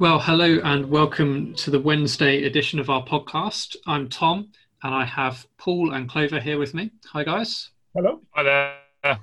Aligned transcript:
Well, 0.00 0.18
hello 0.18 0.60
and 0.64 0.88
welcome 0.88 1.52
to 1.56 1.70
the 1.70 1.78
Wednesday 1.78 2.44
edition 2.44 2.78
of 2.78 2.88
our 2.88 3.04
podcast. 3.04 3.76
I'm 3.86 4.08
Tom 4.08 4.48
and 4.82 4.94
I 4.94 5.04
have 5.04 5.46
Paul 5.58 5.92
and 5.92 6.08
Clover 6.08 6.40
here 6.40 6.58
with 6.58 6.72
me. 6.72 6.90
Hi, 7.12 7.22
guys. 7.22 7.68
Hello. 7.94 8.18
Hi 8.30 8.42
there. 8.42 9.18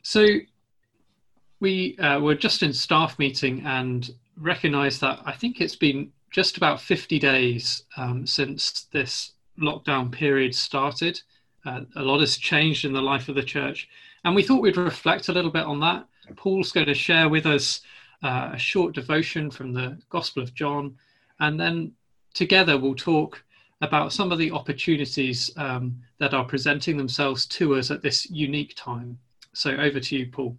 So, 0.00 0.26
we 1.60 1.98
uh, 1.98 2.20
were 2.20 2.36
just 2.36 2.62
in 2.62 2.72
staff 2.72 3.18
meeting 3.18 3.66
and 3.66 4.14
recognised 4.40 5.02
that 5.02 5.20
I 5.26 5.32
think 5.32 5.60
it's 5.60 5.76
been 5.76 6.10
just 6.30 6.56
about 6.56 6.80
50 6.80 7.18
days 7.18 7.82
um, 7.98 8.26
since 8.26 8.86
this 8.92 9.32
lockdown 9.60 10.10
period 10.10 10.54
started. 10.54 11.20
Uh, 11.66 11.82
a 11.96 12.02
lot 12.02 12.20
has 12.20 12.38
changed 12.38 12.86
in 12.86 12.94
the 12.94 13.02
life 13.02 13.28
of 13.28 13.34
the 13.34 13.42
church, 13.42 13.90
and 14.24 14.34
we 14.34 14.42
thought 14.42 14.62
we'd 14.62 14.78
reflect 14.78 15.28
a 15.28 15.32
little 15.32 15.50
bit 15.50 15.66
on 15.66 15.80
that. 15.80 16.06
Paul's 16.34 16.72
going 16.72 16.86
to 16.86 16.94
share 16.94 17.28
with 17.28 17.44
us 17.44 17.82
uh, 18.24 18.50
a 18.54 18.58
short 18.58 18.94
devotion 18.94 19.50
from 19.50 19.72
the 19.72 19.96
Gospel 20.08 20.42
of 20.42 20.54
John, 20.54 20.96
and 21.40 21.60
then 21.60 21.92
together 22.32 22.78
we'll 22.78 22.94
talk 22.94 23.44
about 23.80 24.12
some 24.12 24.32
of 24.32 24.38
the 24.38 24.50
opportunities 24.50 25.50
um, 25.56 25.96
that 26.18 26.34
are 26.34 26.44
presenting 26.44 26.96
themselves 26.96 27.46
to 27.46 27.76
us 27.76 27.90
at 27.90 28.02
this 28.02 28.28
unique 28.30 28.74
time. 28.76 29.18
So 29.52 29.70
over 29.72 30.00
to 30.00 30.16
you, 30.16 30.26
Paul. 30.26 30.56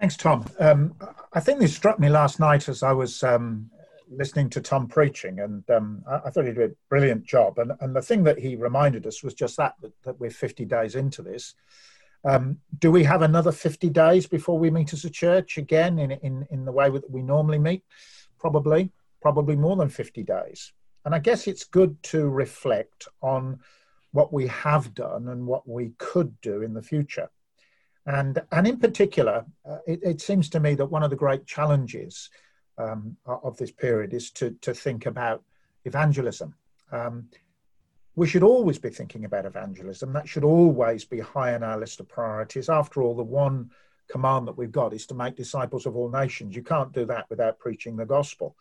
Thanks, 0.00 0.16
Tom. 0.16 0.44
Um, 0.58 0.94
I 1.32 1.40
think 1.40 1.60
this 1.60 1.74
struck 1.74 2.00
me 2.00 2.08
last 2.08 2.40
night 2.40 2.68
as 2.68 2.82
I 2.82 2.92
was 2.92 3.22
um, 3.22 3.70
listening 4.10 4.50
to 4.50 4.60
Tom 4.60 4.88
preaching, 4.88 5.40
and 5.40 5.68
um, 5.70 6.02
I, 6.08 6.16
I, 6.26 6.30
thought 6.30 6.46
he 6.46 6.52
did 6.52 6.70
a 6.70 6.74
brilliant 6.88 7.24
job. 7.24 7.58
And, 7.58 7.72
and, 7.80 7.94
the 7.94 8.02
thing 8.02 8.24
that 8.24 8.38
he 8.38 8.56
reminded 8.56 9.06
us 9.06 9.22
was 9.22 9.34
just 9.34 9.56
that, 9.58 9.74
that, 9.82 9.92
that 10.02 10.18
we're 10.18 10.30
50 10.30 10.64
days 10.64 10.94
into 10.94 11.22
this. 11.22 11.54
Um, 12.24 12.58
do 12.78 12.90
we 12.90 13.04
have 13.04 13.22
another 13.22 13.52
50 13.52 13.88
days 13.90 14.26
before 14.26 14.58
we 14.58 14.70
meet 14.70 14.92
as 14.92 15.04
a 15.04 15.10
church 15.10 15.56
again 15.58 15.98
in, 15.98 16.12
in, 16.12 16.46
in 16.50 16.64
the 16.64 16.72
way 16.72 16.90
that 16.90 17.10
we 17.10 17.22
normally 17.22 17.58
meet? 17.58 17.82
Probably, 18.38 18.90
probably 19.22 19.56
more 19.56 19.76
than 19.76 19.88
50 19.88 20.22
days. 20.22 20.72
And 21.04 21.14
I 21.14 21.18
guess 21.18 21.46
it's 21.46 21.64
good 21.64 22.02
to 22.04 22.28
reflect 22.28 23.08
on 23.22 23.60
what 24.12 24.32
we 24.32 24.46
have 24.48 24.94
done 24.94 25.28
and 25.28 25.46
what 25.46 25.68
we 25.68 25.92
could 25.98 26.38
do 26.40 26.62
in 26.62 26.74
the 26.74 26.82
future. 26.82 27.30
And, 28.06 28.42
and 28.52 28.66
in 28.66 28.78
particular, 28.78 29.44
uh, 29.68 29.78
it, 29.86 30.00
it, 30.02 30.20
seems 30.20 30.48
to 30.50 30.60
me 30.60 30.74
that 30.74 30.86
one 30.86 31.02
of 31.02 31.10
the 31.10 31.16
great 31.16 31.46
challenges 31.46 32.30
um, 32.76 33.16
of 33.26 33.56
this 33.56 33.70
period 33.70 34.14
is 34.14 34.30
to, 34.32 34.50
to 34.62 34.74
think 34.74 35.06
about 35.06 35.42
evangelism. 35.84 36.54
Um, 36.92 37.28
we 38.16 38.26
should 38.26 38.42
always 38.42 38.78
be 38.78 38.90
thinking 38.90 39.24
about 39.24 39.46
evangelism. 39.46 40.12
That 40.12 40.28
should 40.28 40.44
always 40.44 41.04
be 41.04 41.20
high 41.20 41.54
on 41.54 41.62
our 41.62 41.78
list 41.78 42.00
of 42.00 42.08
priorities. 42.08 42.68
After 42.68 43.02
all, 43.02 43.14
the 43.14 43.22
one 43.22 43.70
command 44.10 44.48
that 44.48 44.58
we've 44.58 44.72
got 44.72 44.92
is 44.92 45.06
to 45.06 45.14
make 45.14 45.36
disciples 45.36 45.86
of 45.86 45.96
all 45.96 46.10
nations. 46.10 46.56
You 46.56 46.62
can't 46.62 46.92
do 46.92 47.04
that 47.06 47.26
without 47.30 47.58
preaching 47.58 47.96
the 47.96 48.04
gospel. 48.04 48.56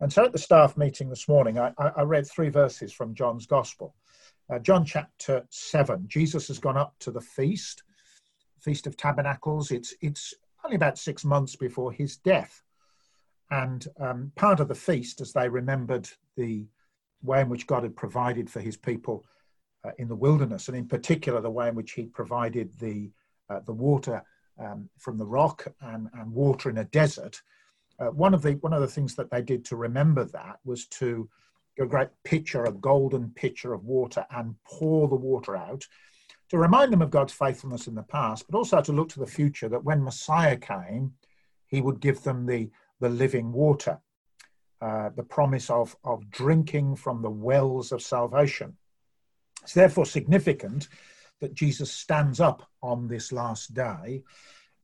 And 0.00 0.12
so 0.12 0.24
at 0.24 0.32
the 0.32 0.38
staff 0.38 0.76
meeting 0.76 1.08
this 1.08 1.28
morning, 1.28 1.58
I, 1.58 1.72
I 1.78 2.02
read 2.02 2.26
three 2.26 2.48
verses 2.48 2.92
from 2.92 3.14
John's 3.14 3.46
gospel. 3.46 3.94
Uh, 4.52 4.58
John 4.58 4.84
chapter 4.84 5.46
7, 5.48 6.04
Jesus 6.08 6.48
has 6.48 6.58
gone 6.58 6.76
up 6.76 6.94
to 7.00 7.10
the 7.10 7.20
feast, 7.20 7.84
Feast 8.60 8.86
of 8.86 8.96
Tabernacles. 8.96 9.70
It's, 9.70 9.94
it's 10.00 10.34
only 10.64 10.76
about 10.76 10.98
six 10.98 11.24
months 11.24 11.56
before 11.56 11.92
his 11.92 12.16
death. 12.16 12.62
And 13.50 13.86
um, 14.00 14.32
part 14.34 14.60
of 14.60 14.68
the 14.68 14.74
feast, 14.74 15.20
as 15.20 15.32
they 15.32 15.48
remembered 15.48 16.08
the 16.36 16.66
way 17.22 17.40
in 17.40 17.48
which 17.48 17.66
God 17.66 17.82
had 17.82 17.96
provided 17.96 18.50
for 18.50 18.60
his 18.60 18.76
people 18.76 19.24
uh, 19.84 19.90
in 19.98 20.08
the 20.08 20.16
wilderness, 20.16 20.68
and 20.68 20.76
in 20.76 20.86
particular 20.86 21.40
the 21.40 21.50
way 21.50 21.68
in 21.68 21.74
which 21.74 21.92
he 21.92 22.06
provided 22.06 22.72
the, 22.78 23.10
uh, 23.50 23.60
the 23.60 23.72
water 23.72 24.22
um, 24.58 24.88
from 24.98 25.18
the 25.18 25.26
rock 25.26 25.66
and, 25.80 26.08
and 26.14 26.32
water 26.32 26.70
in 26.70 26.78
a 26.78 26.84
desert. 26.84 27.40
Uh, 27.98 28.06
one, 28.06 28.34
of 28.34 28.42
the, 28.42 28.52
one 28.54 28.72
of 28.72 28.80
the 28.80 28.86
things 28.86 29.14
that 29.14 29.30
they 29.30 29.42
did 29.42 29.64
to 29.64 29.76
remember 29.76 30.24
that 30.24 30.58
was 30.64 30.86
to 30.86 31.28
get 31.76 31.84
a 31.84 31.88
great 31.88 32.08
pitcher, 32.24 32.64
a 32.64 32.72
golden 32.72 33.30
pitcher 33.30 33.72
of 33.72 33.84
water, 33.84 34.26
and 34.30 34.54
pour 34.64 35.08
the 35.08 35.14
water 35.14 35.56
out 35.56 35.86
to 36.52 36.58
remind 36.58 36.92
them 36.92 37.00
of 37.00 37.10
God's 37.10 37.32
faithfulness 37.32 37.86
in 37.86 37.94
the 37.94 38.02
past, 38.02 38.44
but 38.48 38.58
also 38.58 38.82
to 38.82 38.92
look 38.92 39.08
to 39.10 39.20
the 39.20 39.26
future 39.26 39.70
that 39.70 39.84
when 39.84 40.04
Messiah 40.04 40.56
came, 40.56 41.14
he 41.66 41.80
would 41.80 41.98
give 41.98 42.22
them 42.22 42.44
the, 42.44 42.70
the 43.00 43.08
living 43.08 43.52
water. 43.52 43.98
Uh, 44.82 45.10
the 45.14 45.22
promise 45.22 45.70
of, 45.70 45.96
of 46.02 46.28
drinking 46.28 46.96
from 46.96 47.22
the 47.22 47.30
wells 47.30 47.92
of 47.92 48.02
salvation. 48.02 48.76
It's 49.62 49.74
therefore 49.74 50.06
significant 50.06 50.88
that 51.40 51.54
Jesus 51.54 51.92
stands 51.92 52.40
up 52.40 52.68
on 52.82 53.06
this 53.06 53.30
last 53.30 53.74
day 53.74 54.24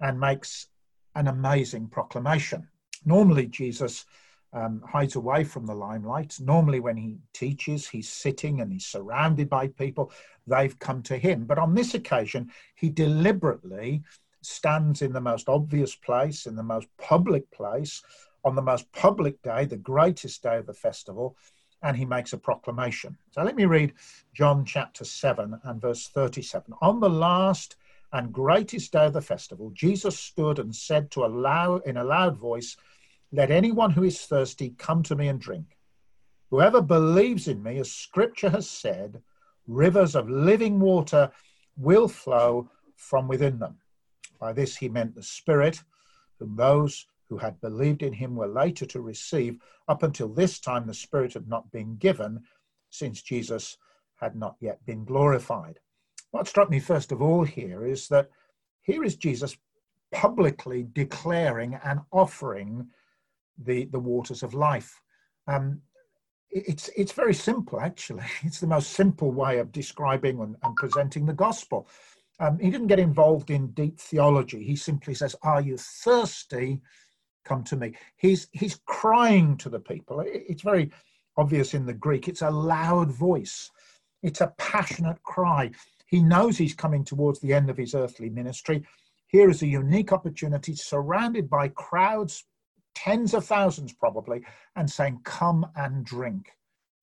and 0.01 0.21
makes 0.21 0.69
an 1.17 1.27
amazing 1.27 1.89
proclamation. 1.89 2.69
Normally, 3.05 3.49
Jesus 3.49 4.05
um, 4.53 4.83
hides 4.87 5.17
away 5.17 5.43
from 5.43 5.67
the 5.67 5.75
limelight. 5.75 6.39
Normally, 6.39 6.79
when 6.79 6.97
he 6.97 7.19
teaches, 7.33 7.89
he's 7.89 8.09
sitting 8.09 8.61
and 8.61 8.73
he's 8.73 8.87
surrounded 8.87 9.49
by 9.49 9.67
people. 9.67 10.13
They've 10.47 10.79
come 10.79 11.03
to 11.05 11.19
him. 11.19 11.45
But 11.45 11.59
on 11.59 11.75
this 11.75 11.95
occasion, 11.95 12.53
he 12.77 12.89
deliberately 12.89 14.05
stands 14.43 15.03
in 15.03 15.13
the 15.13 15.21
most 15.21 15.49
obvious 15.49 15.97
place, 15.97 16.47
in 16.47 16.55
the 16.55 16.63
most 16.63 16.87
public 16.99 17.51
place, 17.51 18.01
on 18.49 18.55
the 18.55 18.63
most 18.63 18.91
public 18.93 19.41
day, 19.43 19.67
the 19.67 19.77
greatest 19.77 20.43
day 20.43 20.57
of 20.57 20.67
the 20.67 20.73
festival, 20.73 21.37
and 21.83 21.95
he 21.95 22.07
makes 22.07 22.33
a 22.33 22.39
proclamation. 22.39 23.17
So 23.31 23.43
let 23.43 23.57
me 23.57 23.67
read 23.67 23.93
John 24.35 24.65
chapter 24.65 25.05
7 25.05 25.61
and 25.65 25.81
verse 25.81 26.09
37. 26.09 26.73
On 26.81 26.99
the 26.99 27.11
last 27.11 27.77
and 28.15 28.33
greatest 28.33 28.91
day 28.91 29.05
of 29.05 29.13
the 29.13 29.21
festival, 29.21 29.71
Jesus 29.75 30.19
stood 30.19 30.59
and 30.59 30.75
said 30.75 31.11
to 31.11 31.27
a 31.27 31.29
loud, 31.29 31.83
in 31.87 31.99
a 31.99 32.05
loud 32.05 32.39
voice, 32.39 32.75
Let 33.33 33.51
anyone 33.51 33.91
who 33.91 34.03
is 34.03 34.23
thirsty 34.23 34.75
come 34.79 35.03
to 35.05 35.15
me 35.15 35.29
and 35.29 35.39
drink. 35.39 35.77
Whoever 36.51 36.81
believes 36.81 37.49
in 37.49 37.63
me, 37.63 37.79
as 37.79 37.93
scripture 37.93 38.49
has 38.49 38.69
said, 38.69 39.21
rivers 39.67 40.17
of 40.17 40.31
living 40.31 40.81
water 40.81 41.31
will 41.77 42.09
flow 42.09 42.71
from 42.97 43.29
within 43.29 43.59
them. 43.59 43.77
By 44.41 44.55
this 44.55 44.79
he 44.79 44.89
meant 44.89 45.15
the 45.15 45.23
Spirit, 45.23 45.83
whom 46.39 46.57
those 46.57 47.07
who 47.29 47.39
had 47.39 47.61
believed 47.61 48.03
in 48.03 48.13
him 48.13 48.35
were 48.35 48.49
later 48.49 48.87
to 48.87 49.01
receive. 49.01 49.59
Up 49.89 50.03
until 50.03 50.29
this 50.29 50.61
time, 50.61 50.87
the 50.87 50.95
Spirit 50.95 51.35
had 51.35 51.49
not 51.49 51.71
been 51.71 51.97
given, 51.97 52.43
since 52.91 53.23
Jesus 53.23 53.77
had 54.17 54.35
not 54.35 54.57
yet 54.61 54.85
been 54.87 55.05
glorified. 55.05 55.79
What 56.31 56.49
struck 56.49 56.71
me 56.71 56.81
first 56.81 57.13
of 57.13 57.23
all 57.23 57.45
here 57.45 57.87
is 57.87 58.09
that 58.09 58.31
here 58.83 59.05
is 59.05 59.17
Jesus 59.17 59.57
publicly 60.13 60.87
declaring 60.93 61.79
and 61.85 62.01
offering 62.13 62.89
the, 63.59 63.85
the 63.87 63.99
waters 63.99 64.43
of 64.43 64.55
life. 64.55 65.01
Um, 65.47 65.83
it's, 66.51 66.89
it's 66.97 67.13
very 67.13 67.35
simple, 67.35 67.81
actually. 67.81 68.25
It's 68.43 68.61
the 68.61 68.67
most 68.67 68.93
simple 68.93 69.31
way 69.31 69.59
of 69.59 69.73
describing 69.73 70.41
and, 70.41 70.57
and 70.63 70.77
presenting 70.77 71.27
the 71.27 71.35
gospel. 71.35 71.89
Um, 72.41 72.59
he 72.59 72.71
didn't 72.71 72.87
get 72.87 73.01
involved 73.01 73.51
in 73.51 73.73
deep 73.73 73.99
theology. 73.99 74.63
He 74.63 74.77
simply 74.77 75.15
says, 75.15 75.35
Are 75.43 75.61
you 75.61 75.77
thirsty? 75.77 76.81
Come 77.49 77.65
to 77.65 77.77
me. 77.77 77.95
He's 78.17 78.49
he's 78.53 78.81
crying 78.87 79.57
to 79.59 79.69
the 79.71 79.81
people. 79.81 80.23
It's 80.27 80.63
very 80.63 80.91
obvious 81.37 81.75
in 81.75 81.87
the 81.87 81.95
Greek. 81.95 82.29
It's 82.29 82.43
a 82.43 82.51
loud 82.51 83.11
voice. 83.11 83.71
It's 84.23 84.41
a 84.41 84.53
passionate 84.59 85.23
cry. 85.23 85.71
He 86.07 86.23
knows 86.23 86.59
he's 86.59 86.75
coming 86.75 87.05
towards 87.05 87.41
the 87.41 87.55
end 87.55 87.71
of 87.71 87.77
his 87.77 87.95
earthly 87.95 88.29
ministry. 88.29 88.85
Here 89.29 89.51
is 89.51 89.63
a 89.63 89.67
unique 89.67 90.13
opportunity, 90.13 90.75
surrounded 90.75 91.49
by 91.49 91.69
crowds, 91.69 92.45
tens 92.95 93.35
of 93.35 93.45
thousands 93.45 93.93
probably, 93.93 94.43
and 94.75 94.91
saying, 94.91 95.21
Come 95.25 95.67
and 95.77 96.05
drink. 96.05 96.51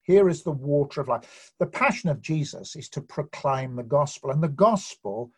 Here 0.01 0.29
is 0.29 0.43
the 0.43 0.51
water 0.51 1.01
of 1.01 1.07
life. 1.07 1.51
The 1.59 1.65
passion 1.65 2.09
of 2.09 2.21
Jesus 2.21 2.75
is 2.75 2.89
to 2.89 3.01
proclaim 3.01 3.75
the 3.75 3.83
gospel, 3.83 4.31
and 4.31 4.41
the 4.43 4.47
gospel 4.49 5.31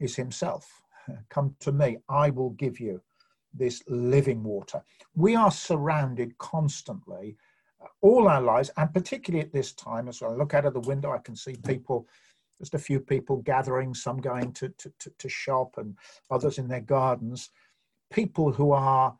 is 0.00 0.16
himself. 0.16 0.82
Come 1.28 1.54
to 1.60 1.72
me, 1.72 1.98
I 2.08 2.30
will 2.30 2.50
give 2.50 2.80
you 2.80 3.02
this 3.52 3.82
living 3.88 4.42
water. 4.42 4.82
We 5.14 5.34
are 5.34 5.50
surrounded 5.50 6.36
constantly 6.38 7.36
uh, 7.82 7.86
all 8.00 8.28
our 8.28 8.40
lives, 8.40 8.70
and 8.76 8.92
particularly 8.92 9.44
at 9.44 9.52
this 9.52 9.72
time, 9.72 10.08
as 10.08 10.22
I 10.22 10.28
look 10.28 10.54
out 10.54 10.66
of 10.66 10.74
the 10.74 10.80
window, 10.80 11.12
I 11.12 11.18
can 11.18 11.36
see 11.36 11.56
people, 11.66 12.06
just 12.58 12.74
a 12.74 12.78
few 12.78 13.00
people 13.00 13.38
gathering, 13.38 13.94
some 13.94 14.20
going 14.20 14.52
to, 14.52 14.68
to, 14.68 14.92
to, 15.00 15.10
to 15.18 15.28
shop 15.28 15.78
and 15.78 15.96
others 16.30 16.58
in 16.58 16.68
their 16.68 16.80
gardens, 16.80 17.50
people 18.12 18.52
who 18.52 18.72
are 18.72 19.16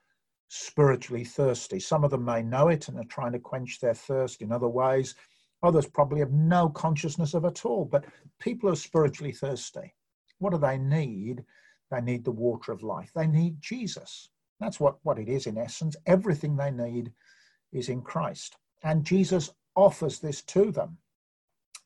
spiritually 0.48 1.24
thirsty. 1.24 1.78
Some 1.78 2.04
of 2.04 2.10
them 2.10 2.24
may 2.24 2.42
know 2.42 2.68
it 2.68 2.88
and 2.88 2.98
are 2.98 3.04
trying 3.04 3.32
to 3.32 3.38
quench 3.38 3.80
their 3.80 3.94
thirst 3.94 4.42
in 4.42 4.52
other 4.52 4.68
ways. 4.68 5.14
Others 5.62 5.86
probably 5.88 6.20
have 6.20 6.32
no 6.32 6.68
consciousness 6.68 7.34
of 7.34 7.44
at 7.44 7.64
all, 7.64 7.84
but 7.84 8.04
people 8.40 8.68
are 8.68 8.76
spiritually 8.76 9.32
thirsty. 9.32 9.94
What 10.38 10.52
do 10.52 10.58
they 10.58 10.78
need? 10.78 11.44
They 11.90 12.00
need 12.00 12.24
the 12.24 12.30
water 12.30 12.72
of 12.72 12.82
life. 12.82 13.10
They 13.14 13.26
need 13.26 13.60
Jesus. 13.60 14.30
That's 14.60 14.78
what, 14.78 14.98
what 15.02 15.18
it 15.18 15.28
is 15.28 15.46
in 15.46 15.58
essence. 15.58 15.96
Everything 16.06 16.56
they 16.56 16.70
need 16.70 17.12
is 17.72 17.88
in 17.88 18.02
Christ. 18.02 18.56
And 18.82 19.04
Jesus 19.04 19.52
offers 19.74 20.18
this 20.18 20.42
to 20.42 20.70
them. 20.70 20.98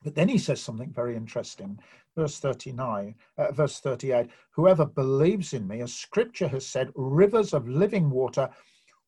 But 0.03 0.15
then 0.15 0.29
he 0.29 0.39
says 0.39 0.61
something 0.61 0.93
very 0.93 1.17
interesting. 1.17 1.79
Verse 2.15 2.39
39, 2.39 3.15
uh, 3.39 3.53
verse 3.53 3.81
38 3.81 4.29
Whoever 4.51 4.85
believes 4.85 5.55
in 5.55 5.67
me, 5.67 5.81
as 5.81 5.95
scripture 5.95 6.49
has 6.49 6.67
said, 6.67 6.93
rivers 6.95 7.55
of 7.55 7.69
living 7.69 8.11
water 8.11 8.51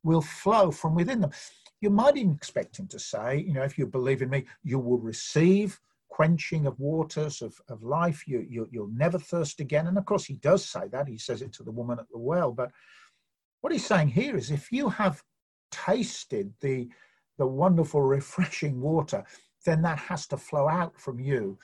will 0.03 0.23
flow 0.23 0.71
from 0.71 0.95
within 0.95 1.21
them. 1.21 1.33
You 1.81 1.91
might 1.91 2.17
even 2.17 2.33
expect 2.33 2.79
him 2.79 2.89
to 2.89 2.99
say, 2.99 3.45
you 3.47 3.53
know, 3.53 3.63
if 3.63 3.77
you 3.77 3.87
believe 3.87 4.23
in 4.23 4.31
me, 4.31 4.47
you 4.65 4.79
will 4.79 4.99
receive 4.99 5.79
quenching 6.09 6.67
of 6.67 6.79
waters 6.79 7.43
of, 7.43 7.61
of 7.69 7.83
life. 7.83 8.27
You, 8.27 8.47
you, 8.49 8.69
you'll 8.71 8.89
never 8.89 9.19
thirst 9.19 9.61
again. 9.61 9.87
And 9.87 9.99
of 9.99 10.05
course, 10.05 10.25
he 10.25 10.35
does 10.35 10.65
say 10.65 10.89
that. 10.93 11.09
He 11.09 11.19
says 11.19 11.43
it 11.43 11.53
to 11.55 11.63
the 11.63 11.71
woman 11.71 11.99
at 11.99 12.09
the 12.11 12.19
well. 12.19 12.53
But 12.53 12.71
what 13.61 13.73
he's 13.73 13.87
saying 13.87 14.09
here 14.09 14.37
is 14.37 14.51
if 14.51 14.71
you 14.71 14.89
have 14.89 15.23
tasted 15.71 16.53
the, 16.61 16.89
the 17.39 17.47
wonderful, 17.47 18.03
refreshing 18.03 18.81
water, 18.81 19.25
then 19.65 19.83
that 19.83 19.99
has 19.99 20.27
to 20.29 20.37
flow 20.37 20.69
out 20.69 20.99
from 20.99 21.19
you 21.19 21.59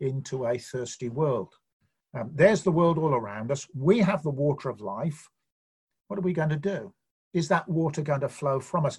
into 0.00 0.46
a 0.46 0.58
thirsty 0.58 1.08
world. 1.08 1.54
Um, 2.14 2.30
there's 2.34 2.62
the 2.62 2.72
world 2.72 2.98
all 2.98 3.14
around 3.14 3.50
us. 3.50 3.66
We 3.74 3.98
have 4.00 4.22
the 4.22 4.30
water 4.30 4.68
of 4.68 4.80
life. 4.80 5.28
What 6.08 6.18
are 6.18 6.22
we 6.22 6.32
going 6.32 6.50
to 6.50 6.56
do? 6.56 6.92
Is 7.34 7.48
that 7.48 7.68
water 7.68 8.02
going 8.02 8.20
to 8.20 8.28
flow 8.28 8.60
from 8.60 8.86
us? 8.86 8.98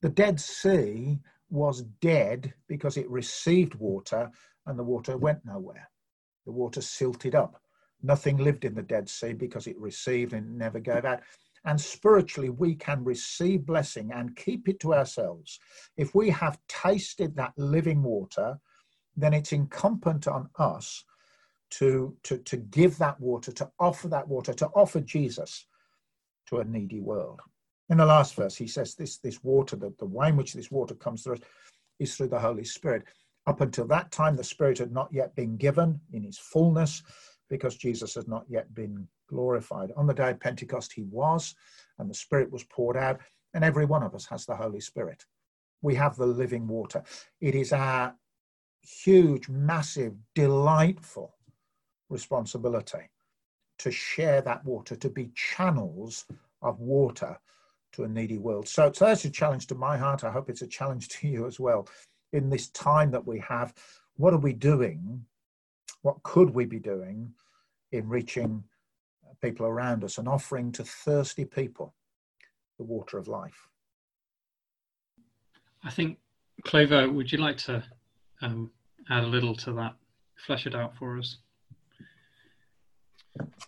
The 0.00 0.08
Dead 0.08 0.40
Sea 0.40 1.18
was 1.54 1.82
dead 2.00 2.52
because 2.68 2.96
it 2.96 3.08
received 3.08 3.76
water 3.76 4.30
and 4.66 4.78
the 4.78 4.82
water 4.82 5.16
went 5.16 5.38
nowhere. 5.44 5.88
The 6.46 6.52
water 6.52 6.82
silted 6.82 7.34
up. 7.34 7.62
Nothing 8.02 8.36
lived 8.36 8.64
in 8.64 8.74
the 8.74 8.82
Dead 8.82 9.08
Sea 9.08 9.32
because 9.32 9.66
it 9.66 9.78
received 9.78 10.32
and 10.34 10.58
never 10.58 10.80
gave 10.80 11.04
out. 11.04 11.20
And 11.64 11.80
spiritually, 11.80 12.50
we 12.50 12.74
can 12.74 13.02
receive 13.04 13.64
blessing 13.64 14.10
and 14.12 14.36
keep 14.36 14.68
it 14.68 14.80
to 14.80 14.92
ourselves. 14.92 15.58
If 15.96 16.14
we 16.14 16.28
have 16.30 16.58
tasted 16.68 17.36
that 17.36 17.54
living 17.56 18.02
water, 18.02 18.58
then 19.16 19.32
it's 19.32 19.52
incumbent 19.52 20.26
on 20.26 20.50
us 20.58 21.04
to, 21.70 22.16
to, 22.24 22.38
to 22.38 22.56
give 22.56 22.98
that 22.98 23.18
water, 23.20 23.52
to 23.52 23.70
offer 23.78 24.08
that 24.08 24.28
water, 24.28 24.52
to 24.52 24.66
offer 24.74 25.00
Jesus 25.00 25.66
to 26.48 26.58
a 26.58 26.64
needy 26.64 27.00
world. 27.00 27.40
In 27.90 27.98
the 27.98 28.06
last 28.06 28.34
verse, 28.34 28.56
he 28.56 28.66
says 28.66 28.94
this, 28.94 29.18
this 29.18 29.44
water, 29.44 29.76
the, 29.76 29.92
the 29.98 30.06
way 30.06 30.28
in 30.28 30.36
which 30.36 30.54
this 30.54 30.70
water 30.70 30.94
comes 30.94 31.22
through 31.22 31.34
us 31.34 31.40
is 31.98 32.16
through 32.16 32.28
the 32.28 32.38
Holy 32.38 32.64
Spirit. 32.64 33.04
Up 33.46 33.60
until 33.60 33.86
that 33.88 34.10
time, 34.10 34.36
the 34.36 34.44
Spirit 34.44 34.78
had 34.78 34.92
not 34.92 35.12
yet 35.12 35.34
been 35.34 35.56
given 35.56 36.00
in 36.12 36.22
his 36.22 36.38
fullness 36.38 37.02
because 37.50 37.76
Jesus 37.76 38.14
had 38.14 38.26
not 38.26 38.46
yet 38.48 38.72
been 38.74 39.06
glorified. 39.28 39.92
On 39.96 40.06
the 40.06 40.14
day 40.14 40.30
of 40.30 40.40
Pentecost, 40.40 40.92
he 40.92 41.02
was, 41.02 41.54
and 41.98 42.08
the 42.08 42.14
Spirit 42.14 42.50
was 42.50 42.64
poured 42.64 42.96
out, 42.96 43.20
and 43.52 43.62
every 43.62 43.84
one 43.84 44.02
of 44.02 44.14
us 44.14 44.24
has 44.26 44.46
the 44.46 44.56
Holy 44.56 44.80
Spirit. 44.80 45.24
We 45.82 45.94
have 45.96 46.16
the 46.16 46.26
living 46.26 46.66
water. 46.66 47.02
It 47.42 47.54
is 47.54 47.72
our 47.72 48.14
huge, 48.82 49.48
massive, 49.50 50.14
delightful 50.34 51.34
responsibility 52.08 53.10
to 53.78 53.90
share 53.90 54.40
that 54.40 54.64
water, 54.64 54.96
to 54.96 55.10
be 55.10 55.32
channels 55.34 56.24
of 56.62 56.80
water 56.80 57.38
to 57.94 58.04
a 58.04 58.08
needy 58.08 58.38
world. 58.38 58.68
So, 58.68 58.92
so 58.92 59.06
that's 59.06 59.24
a 59.24 59.30
challenge 59.30 59.66
to 59.68 59.74
my 59.74 59.96
heart. 59.96 60.24
I 60.24 60.30
hope 60.30 60.48
it's 60.48 60.62
a 60.62 60.66
challenge 60.66 61.08
to 61.20 61.28
you 61.28 61.46
as 61.46 61.58
well. 61.58 61.88
In 62.32 62.50
this 62.50 62.68
time 62.68 63.10
that 63.12 63.26
we 63.26 63.38
have, 63.40 63.74
what 64.16 64.34
are 64.34 64.38
we 64.38 64.52
doing? 64.52 65.24
What 66.02 66.22
could 66.22 66.50
we 66.50 66.64
be 66.64 66.78
doing 66.78 67.32
in 67.92 68.08
reaching 68.08 68.64
people 69.40 69.66
around 69.66 70.04
us 70.04 70.18
and 70.18 70.28
offering 70.28 70.72
to 70.72 70.84
thirsty 70.84 71.44
people 71.44 71.94
the 72.78 72.84
water 72.84 73.18
of 73.18 73.28
life? 73.28 73.68
I 75.84 75.90
think, 75.90 76.18
Clover, 76.64 77.10
would 77.10 77.30
you 77.30 77.38
like 77.38 77.58
to 77.58 77.84
um, 78.40 78.70
add 79.10 79.24
a 79.24 79.26
little 79.26 79.54
to 79.56 79.72
that? 79.74 79.94
Flesh 80.46 80.66
it 80.66 80.74
out 80.74 80.96
for 80.96 81.18
us. 81.18 81.38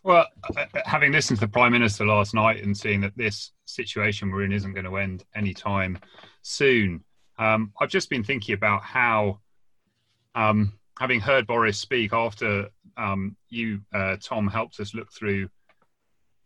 Well, 0.02 0.26
uh, 0.56 0.64
uh, 0.74 0.80
having 0.84 1.12
listened 1.12 1.40
to 1.40 1.46
the 1.46 1.52
Prime 1.52 1.72
Minister 1.72 2.06
last 2.06 2.34
night 2.34 2.62
and 2.62 2.76
seeing 2.76 3.00
that 3.00 3.16
this 3.16 3.52
situation 3.64 4.30
we're 4.30 4.44
in 4.44 4.52
isn't 4.52 4.72
going 4.72 4.86
to 4.86 4.96
end 4.96 5.24
anytime 5.34 5.98
soon, 6.42 7.02
um, 7.38 7.72
I've 7.80 7.90
just 7.90 8.08
been 8.08 8.22
thinking 8.22 8.54
about 8.54 8.82
how, 8.82 9.40
um, 10.34 10.72
having 10.98 11.20
heard 11.20 11.46
Boris 11.46 11.78
speak 11.78 12.12
after 12.12 12.68
um, 12.96 13.36
you, 13.48 13.80
uh, 13.92 14.16
Tom, 14.22 14.48
helped 14.48 14.80
us 14.80 14.94
look 14.94 15.12
through 15.12 15.48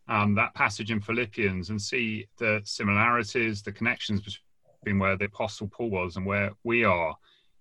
um, 0.08 0.34
that 0.34 0.54
passage 0.54 0.90
in 0.90 1.00
Philippians 1.00 1.70
and 1.70 1.80
see 1.80 2.26
the 2.38 2.60
similarities, 2.64 3.62
the 3.62 3.72
connections 3.72 4.22
between 4.22 4.98
where 4.98 5.16
the 5.16 5.26
Apostle 5.26 5.68
Paul 5.68 5.90
was 5.90 6.16
and 6.16 6.26
where 6.26 6.52
we 6.64 6.84
are 6.84 7.14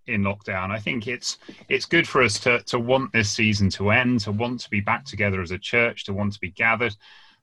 in 0.09 0.23
lockdown. 0.23 0.71
I 0.71 0.79
think 0.79 1.07
it's 1.07 1.37
it's 1.67 1.85
good 1.85 2.07
for 2.07 2.21
us 2.21 2.39
to 2.41 2.61
to 2.63 2.79
want 2.79 3.13
this 3.13 3.29
season 3.29 3.69
to 3.71 3.91
end, 3.91 4.21
to 4.21 4.31
want 4.31 4.61
to 4.61 4.69
be 4.69 4.81
back 4.81 5.05
together 5.05 5.41
as 5.41 5.51
a 5.51 5.59
church, 5.59 6.05
to 6.05 6.13
want 6.13 6.33
to 6.33 6.39
be 6.39 6.51
gathered, 6.51 6.95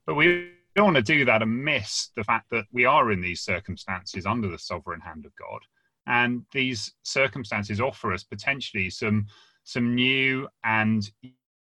but 0.07 0.15
we 0.15 0.51
don't 0.75 0.93
want 0.93 0.97
to 0.97 1.03
do 1.03 1.25
that 1.25 1.43
and 1.43 1.65
miss 1.65 2.11
the 2.17 2.25
fact 2.25 2.51
that 2.51 2.67
we 2.71 2.85
are 2.85 3.11
in 3.11 3.21
these 3.21 3.41
circumstances 3.41 4.27
under 4.27 4.49
the 4.49 4.59
sovereign 4.59 5.01
hand 5.01 5.25
of 5.25 5.33
God, 5.37 5.61
and 6.07 6.45
these 6.53 6.93
circumstances 7.03 7.81
offer 7.81 8.13
us 8.13 8.25
potentially 8.25 8.91
some 8.91 9.27
some 9.65 9.95
new 9.95 10.49
and 10.65 11.11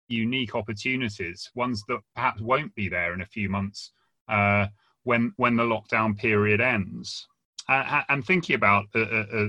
unique 0.09 0.55
opportunities, 0.55 1.51
ones 1.55 1.83
that 1.89 2.01
perhaps 2.15 2.41
won't 2.41 2.75
be 2.75 2.89
there 2.89 3.15
in 3.15 3.23
a 3.23 3.27
few 3.27 3.49
months 3.49 3.93
uh, 4.29 4.67
when 5.05 5.33
when 5.37 5.57
the 5.57 5.63
lockdown 5.63 6.17
period 6.17 6.61
ends. 6.61 7.27
Uh, 7.69 8.03
and 8.11 8.27
thinking 8.27 8.57
about 8.57 8.85
uh, 8.95 9.01
uh, 9.01 9.27
uh 9.33 9.49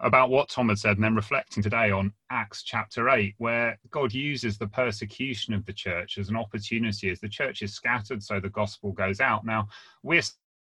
about 0.00 0.30
what 0.30 0.48
Tom 0.48 0.68
had 0.68 0.78
said, 0.78 0.96
and 0.96 1.04
then 1.04 1.14
reflecting 1.14 1.62
today 1.62 1.90
on 1.90 2.12
Acts 2.30 2.62
chapter 2.62 3.08
8, 3.08 3.34
where 3.38 3.78
God 3.90 4.12
uses 4.12 4.58
the 4.58 4.66
persecution 4.66 5.54
of 5.54 5.64
the 5.64 5.72
church 5.72 6.18
as 6.18 6.28
an 6.28 6.36
opportunity 6.36 7.10
as 7.10 7.20
the 7.20 7.28
church 7.28 7.62
is 7.62 7.74
scattered, 7.74 8.22
so 8.22 8.40
the 8.40 8.48
gospel 8.50 8.92
goes 8.92 9.20
out. 9.20 9.44
Now, 9.44 9.68
we're 10.02 10.22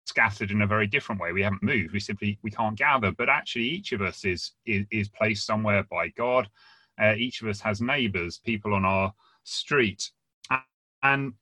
scattered 0.06 0.50
in 0.50 0.62
a 0.62 0.66
very 0.66 0.86
different 0.86 1.20
way. 1.20 1.32
We 1.32 1.42
haven't 1.42 1.62
moved. 1.62 1.92
We 1.92 2.00
simply 2.00 2.38
we 2.42 2.50
can't 2.50 2.76
gather. 2.76 3.12
But 3.12 3.28
actually, 3.28 3.64
each 3.64 3.92
of 3.92 4.00
us 4.00 4.24
is 4.24 4.52
is, 4.66 4.86
is 4.90 5.08
placed 5.08 5.46
somewhere 5.46 5.84
by 5.90 6.08
God. 6.08 6.48
Uh, 7.00 7.14
each 7.14 7.42
of 7.42 7.48
us 7.48 7.60
has 7.60 7.80
neighbours, 7.80 8.40
people 8.44 8.74
on 8.74 8.84
our 8.84 9.12
street, 9.44 10.10
and 11.02 11.32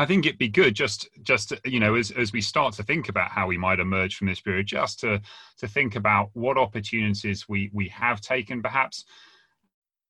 I 0.00 0.06
think 0.06 0.24
it'd 0.24 0.38
be 0.38 0.48
good 0.48 0.74
just 0.74 1.10
just 1.22 1.52
you 1.66 1.78
know 1.78 1.94
as 1.94 2.10
as 2.12 2.32
we 2.32 2.40
start 2.40 2.72
to 2.74 2.82
think 2.82 3.10
about 3.10 3.30
how 3.30 3.46
we 3.46 3.58
might 3.58 3.80
emerge 3.80 4.16
from 4.16 4.28
this 4.28 4.40
period, 4.40 4.66
just 4.66 4.98
to 5.00 5.20
to 5.58 5.68
think 5.68 5.94
about 5.94 6.30
what 6.32 6.56
opportunities 6.56 7.46
we 7.50 7.70
we 7.74 7.86
have 7.88 8.22
taken, 8.22 8.62
perhaps 8.62 9.04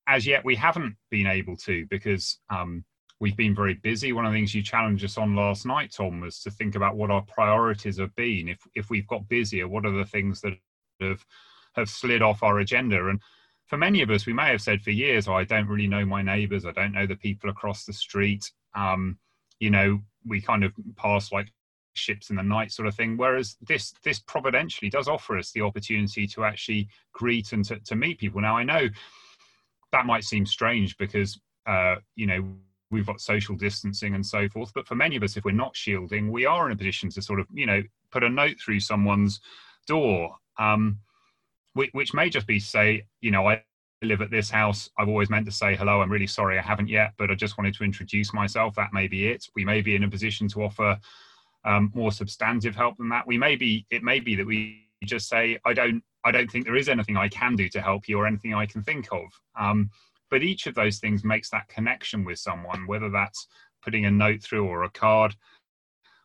as 0.07 0.25
yet 0.25 0.45
we 0.45 0.55
haven't 0.55 0.95
been 1.09 1.27
able 1.27 1.57
to 1.57 1.85
because 1.89 2.39
um, 2.49 2.85
we've 3.19 3.35
been 3.35 3.53
very 3.53 3.73
busy. 3.73 4.13
One 4.13 4.25
of 4.25 4.31
the 4.31 4.37
things 4.37 4.55
you 4.55 4.63
challenged 4.63 5.03
us 5.03 5.17
on 5.17 5.35
last 5.35 5.65
night, 5.65 5.91
Tom, 5.91 6.21
was 6.21 6.39
to 6.43 6.51
think 6.51 6.75
about 6.75 6.95
what 6.95 7.11
our 7.11 7.23
priorities 7.23 7.99
have 7.99 8.15
been. 8.15 8.47
If 8.47 8.59
if 8.73 8.89
we've 8.89 9.07
got 9.07 9.27
busier, 9.27 9.67
what 9.67 9.85
are 9.85 9.91
the 9.91 10.05
things 10.05 10.39
that 10.39 10.53
have 11.01 11.25
have 11.75 11.89
slid 11.89 12.21
off 12.21 12.43
our 12.43 12.59
agenda 12.59 13.09
and 13.09 13.19
for 13.67 13.77
many 13.77 14.01
of 14.01 14.09
us, 14.09 14.25
we 14.25 14.33
may 14.33 14.49
have 14.49 14.61
said 14.61 14.81
for 14.81 14.91
years, 14.91 15.29
oh, 15.29 15.33
I 15.33 15.45
don't 15.45 15.67
really 15.67 15.87
know 15.87 16.05
my 16.05 16.21
neighbours. 16.21 16.65
I 16.65 16.71
don't 16.71 16.91
know 16.91 17.07
the 17.07 17.15
people 17.15 17.49
across 17.49 17.85
the 17.85 17.93
street. 17.93 18.51
Um, 18.75 19.17
you 19.61 19.69
know 19.69 19.99
we 20.25 20.41
kind 20.41 20.63
of 20.65 20.73
pass 20.97 21.31
like 21.31 21.47
ships 21.93 22.29
in 22.29 22.35
the 22.35 22.43
night 22.43 22.71
sort 22.71 22.87
of 22.87 22.95
thing. 22.95 23.15
Whereas 23.15 23.55
this 23.61 23.93
this 24.03 24.19
providentially 24.19 24.89
does 24.89 25.07
offer 25.07 25.37
us 25.37 25.51
the 25.51 25.61
opportunity 25.61 26.27
to 26.27 26.43
actually 26.43 26.89
greet 27.13 27.53
and 27.53 27.63
to, 27.65 27.79
to 27.79 27.95
meet 27.95 28.19
people. 28.19 28.41
Now 28.41 28.57
i 28.57 28.63
know 28.63 28.89
that 29.91 30.05
might 30.05 30.23
seem 30.23 30.45
strange 30.45 30.97
because 30.97 31.39
uh, 31.67 31.95
you 32.15 32.25
know 32.25 32.43
we've 32.89 33.05
got 33.05 33.21
social 33.21 33.55
distancing 33.55 34.15
and 34.15 34.25
so 34.25 34.49
forth 34.49 34.71
but 34.73 34.87
for 34.87 34.95
many 34.95 35.15
of 35.15 35.23
us 35.23 35.37
if 35.37 35.45
we're 35.45 35.51
not 35.51 35.75
shielding 35.75 36.31
we 36.31 36.45
are 36.45 36.65
in 36.65 36.73
a 36.73 36.75
position 36.75 37.09
to 37.09 37.21
sort 37.21 37.39
of 37.39 37.47
you 37.53 37.65
know 37.65 37.81
put 38.11 38.23
a 38.23 38.29
note 38.29 38.57
through 38.59 38.79
someone's 38.79 39.39
door 39.87 40.35
um, 40.59 40.99
which, 41.73 41.89
which 41.93 42.13
may 42.13 42.29
just 42.29 42.47
be 42.47 42.59
say 42.59 43.05
you 43.21 43.31
know 43.31 43.47
i 43.47 43.61
live 44.01 44.21
at 44.21 44.31
this 44.31 44.49
house. 44.49 44.89
I've 44.97 45.09
always 45.09 45.29
meant 45.29 45.45
to 45.45 45.51
say 45.51 45.75
hello. 45.75 46.01
I'm 46.01 46.11
really 46.11 46.27
sorry 46.27 46.57
I 46.57 46.61
haven't 46.61 46.89
yet, 46.89 47.13
but 47.17 47.29
I 47.29 47.35
just 47.35 47.57
wanted 47.57 47.75
to 47.75 47.83
introduce 47.83 48.33
myself. 48.33 48.75
That 48.75 48.93
may 48.93 49.07
be 49.07 49.27
it. 49.27 49.47
We 49.55 49.63
may 49.63 49.81
be 49.81 49.95
in 49.95 50.03
a 50.03 50.09
position 50.09 50.47
to 50.49 50.63
offer 50.63 50.99
um, 51.65 51.91
more 51.93 52.11
substantive 52.11 52.75
help 52.75 52.97
than 52.97 53.09
that. 53.09 53.27
We 53.27 53.37
may 53.37 53.55
be. 53.55 53.85
It 53.91 54.03
may 54.03 54.19
be 54.19 54.35
that 54.35 54.45
we 54.45 54.87
just 55.03 55.29
say, 55.29 55.59
I 55.65 55.73
don't. 55.73 56.03
I 56.23 56.31
don't 56.31 56.49
think 56.49 56.65
there 56.65 56.75
is 56.75 56.89
anything 56.89 57.17
I 57.17 57.27
can 57.27 57.55
do 57.55 57.69
to 57.69 57.81
help 57.81 58.07
you 58.07 58.17
or 58.17 58.27
anything 58.27 58.53
I 58.53 58.65
can 58.65 58.83
think 58.83 59.07
of. 59.11 59.25
Um, 59.59 59.89
but 60.29 60.43
each 60.43 60.67
of 60.67 60.75
those 60.75 60.99
things 60.99 61.23
makes 61.23 61.49
that 61.49 61.67
connection 61.67 62.23
with 62.23 62.39
someone, 62.39 62.87
whether 62.87 63.09
that's 63.09 63.47
putting 63.83 64.05
a 64.05 64.11
note 64.11 64.41
through 64.41 64.67
or 64.67 64.83
a 64.83 64.89
card. 64.89 65.35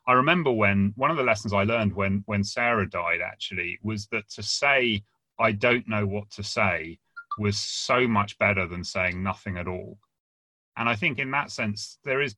I 0.06 0.12
remember 0.12 0.52
when 0.52 0.92
one 0.96 1.10
of 1.10 1.16
the 1.16 1.24
lessons 1.24 1.52
I 1.52 1.64
learned 1.64 1.94
when 1.94 2.22
when 2.26 2.44
Sarah 2.44 2.88
died 2.88 3.20
actually 3.20 3.78
was 3.82 4.06
that 4.08 4.28
to 4.30 4.42
say 4.42 5.02
I 5.38 5.52
don't 5.52 5.88
know 5.88 6.06
what 6.06 6.30
to 6.30 6.42
say 6.42 6.98
was 7.38 7.58
so 7.58 8.06
much 8.06 8.38
better 8.38 8.66
than 8.66 8.84
saying 8.84 9.22
nothing 9.22 9.56
at 9.56 9.68
all. 9.68 9.98
And 10.78 10.88
I 10.88 10.94
think 10.94 11.18
in 11.18 11.30
that 11.30 11.50
sense, 11.50 11.98
there 12.04 12.20
is 12.20 12.36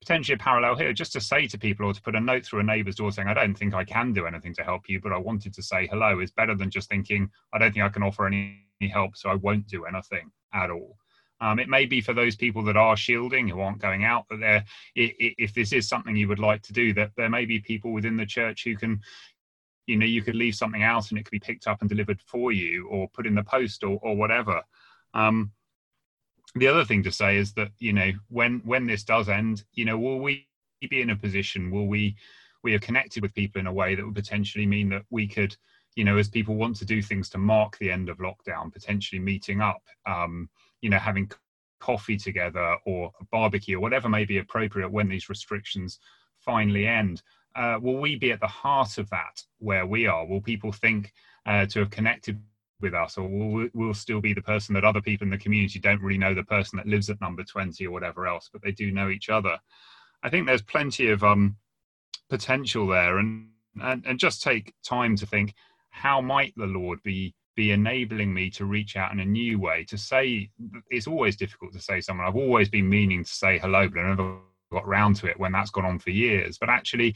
potentially 0.00 0.34
a 0.34 0.38
parallel 0.38 0.76
here. 0.76 0.92
Just 0.92 1.12
to 1.14 1.20
say 1.20 1.46
to 1.46 1.58
people 1.58 1.86
or 1.86 1.94
to 1.94 2.02
put 2.02 2.14
a 2.14 2.20
note 2.20 2.44
through 2.44 2.60
a 2.60 2.64
neighbour's 2.64 2.96
door 2.96 3.10
saying, 3.10 3.28
I 3.28 3.34
don't 3.34 3.56
think 3.56 3.72
I 3.72 3.84
can 3.84 4.12
do 4.12 4.26
anything 4.26 4.54
to 4.54 4.62
help 4.62 4.88
you, 4.88 5.00
but 5.00 5.12
I 5.12 5.18
wanted 5.18 5.54
to 5.54 5.62
say 5.62 5.86
hello 5.86 6.20
is 6.20 6.30
better 6.30 6.54
than 6.54 6.70
just 6.70 6.90
thinking, 6.90 7.30
I 7.52 7.58
don't 7.58 7.72
think 7.72 7.84
I 7.84 7.88
can 7.88 8.02
offer 8.02 8.26
any 8.26 8.58
help, 8.92 9.16
so 9.16 9.30
I 9.30 9.36
won't 9.36 9.66
do 9.66 9.86
anything 9.86 10.30
at 10.52 10.70
all. 10.70 10.98
Um, 11.40 11.58
it 11.58 11.68
may 11.68 11.86
be 11.86 12.00
for 12.00 12.12
those 12.12 12.36
people 12.36 12.64
that 12.64 12.76
are 12.76 12.96
shielding 12.96 13.48
who 13.48 13.60
aren't 13.60 13.80
going 13.80 14.04
out, 14.04 14.26
but 14.28 14.40
there, 14.40 14.64
if 14.94 15.54
this 15.54 15.72
is 15.72 15.88
something 15.88 16.16
you 16.16 16.28
would 16.28 16.40
like 16.40 16.62
to 16.62 16.72
do, 16.72 16.92
that 16.94 17.12
there 17.16 17.30
may 17.30 17.44
be 17.44 17.60
people 17.60 17.92
within 17.92 18.16
the 18.16 18.26
church 18.26 18.64
who 18.64 18.76
can, 18.76 19.00
you 19.88 19.96
know, 19.96 20.06
you 20.06 20.22
could 20.22 20.36
leave 20.36 20.54
something 20.54 20.82
out 20.82 21.10
and 21.10 21.18
it 21.18 21.24
could 21.24 21.32
be 21.32 21.40
picked 21.40 21.66
up 21.66 21.80
and 21.80 21.88
delivered 21.88 22.20
for 22.20 22.52
you, 22.52 22.86
or 22.88 23.08
put 23.08 23.26
in 23.26 23.34
the 23.34 23.42
post, 23.42 23.82
or, 23.82 23.98
or 24.02 24.14
whatever. 24.14 24.62
Um, 25.14 25.52
the 26.54 26.68
other 26.68 26.84
thing 26.84 27.02
to 27.02 27.12
say 27.12 27.36
is 27.36 27.52
that 27.54 27.70
you 27.78 27.92
know 27.92 28.12
when 28.28 28.60
when 28.64 28.86
this 28.86 29.02
does 29.02 29.28
end, 29.28 29.64
you 29.72 29.84
know, 29.84 29.98
will 29.98 30.20
we 30.20 30.46
be 30.88 31.00
in 31.00 31.10
a 31.10 31.16
position? 31.16 31.70
Will 31.70 31.86
we 31.86 32.16
we 32.62 32.74
are 32.74 32.80
connected 32.80 33.22
with 33.22 33.34
people 33.34 33.60
in 33.60 33.66
a 33.66 33.72
way 33.72 33.94
that 33.94 34.04
would 34.04 34.14
potentially 34.14 34.66
mean 34.66 34.88
that 34.90 35.02
we 35.10 35.26
could 35.26 35.56
you 35.98 36.04
know, 36.04 36.16
as 36.16 36.28
people 36.28 36.54
want 36.54 36.76
to 36.76 36.84
do 36.84 37.02
things 37.02 37.28
to 37.28 37.38
mark 37.38 37.76
the 37.78 37.90
end 37.90 38.08
of 38.08 38.18
lockdown, 38.18 38.72
potentially 38.72 39.18
meeting 39.18 39.60
up, 39.60 39.82
um, 40.06 40.48
you 40.80 40.88
know, 40.88 40.96
having 40.96 41.28
coffee 41.80 42.16
together 42.16 42.76
or 42.86 43.10
a 43.20 43.24
barbecue 43.32 43.76
or 43.76 43.80
whatever 43.80 44.08
may 44.08 44.24
be 44.24 44.38
appropriate 44.38 44.92
when 44.92 45.08
these 45.08 45.28
restrictions 45.28 45.98
finally 46.48 46.86
end. 46.86 47.20
Uh, 47.54 47.78
will 47.82 47.98
we 47.98 48.16
be 48.16 48.32
at 48.32 48.40
the 48.40 48.46
heart 48.46 48.96
of 48.96 49.10
that 49.10 49.44
where 49.58 49.84
we 49.84 50.06
are? 50.06 50.26
Will 50.26 50.40
people 50.40 50.72
think 50.72 51.12
uh, 51.44 51.66
to 51.66 51.80
have 51.80 51.90
connected 51.90 52.40
with 52.80 52.94
us, 52.94 53.18
or 53.18 53.28
will 53.28 53.50
we 53.50 53.70
will 53.74 53.92
still 53.92 54.20
be 54.20 54.32
the 54.32 54.48
person 54.52 54.74
that 54.74 54.84
other 54.84 55.02
people 55.02 55.26
in 55.26 55.30
the 55.30 55.44
community 55.46 55.78
don't 55.78 56.00
really 56.00 56.18
know 56.18 56.32
the 56.32 56.44
person 56.56 56.78
that 56.78 56.86
lives 56.86 57.10
at 57.10 57.20
number 57.20 57.44
20 57.44 57.86
or 57.86 57.90
whatever 57.90 58.26
else, 58.26 58.48
but 58.50 58.62
they 58.62 58.72
do 58.72 58.90
know 58.90 59.10
each 59.10 59.28
other? 59.28 59.58
I 60.22 60.30
think 60.30 60.46
there's 60.46 60.62
plenty 60.62 61.10
of 61.10 61.22
um, 61.22 61.56
potential 62.30 62.86
there, 62.86 63.18
and, 63.18 63.48
and 63.82 64.06
and 64.06 64.18
just 64.18 64.42
take 64.42 64.72
time 64.82 65.16
to 65.16 65.26
think 65.26 65.54
how 65.90 66.20
might 66.22 66.54
the 66.56 66.66
Lord 66.66 67.02
be 67.02 67.34
be 67.56 67.72
enabling 67.72 68.32
me 68.32 68.48
to 68.50 68.64
reach 68.64 68.96
out 68.96 69.12
in 69.12 69.18
a 69.20 69.24
new 69.24 69.58
way 69.58 69.84
to 69.84 69.98
say 69.98 70.48
it's 70.90 71.08
always 71.08 71.34
difficult 71.34 71.72
to 71.72 71.80
say 71.80 72.00
someone 72.00 72.24
i've 72.24 72.36
always 72.36 72.68
been 72.68 72.88
meaning 72.88 73.24
to 73.24 73.32
say 73.32 73.58
hello 73.58 73.88
but 73.88 73.98
i 73.98 74.08
never 74.10 74.38
got 74.70 74.86
round 74.86 75.16
to 75.16 75.26
it 75.26 75.38
when 75.38 75.52
that's 75.52 75.70
gone 75.70 75.84
on 75.84 75.98
for 75.98 76.10
years. 76.10 76.58
But 76.58 76.68
actually 76.68 77.14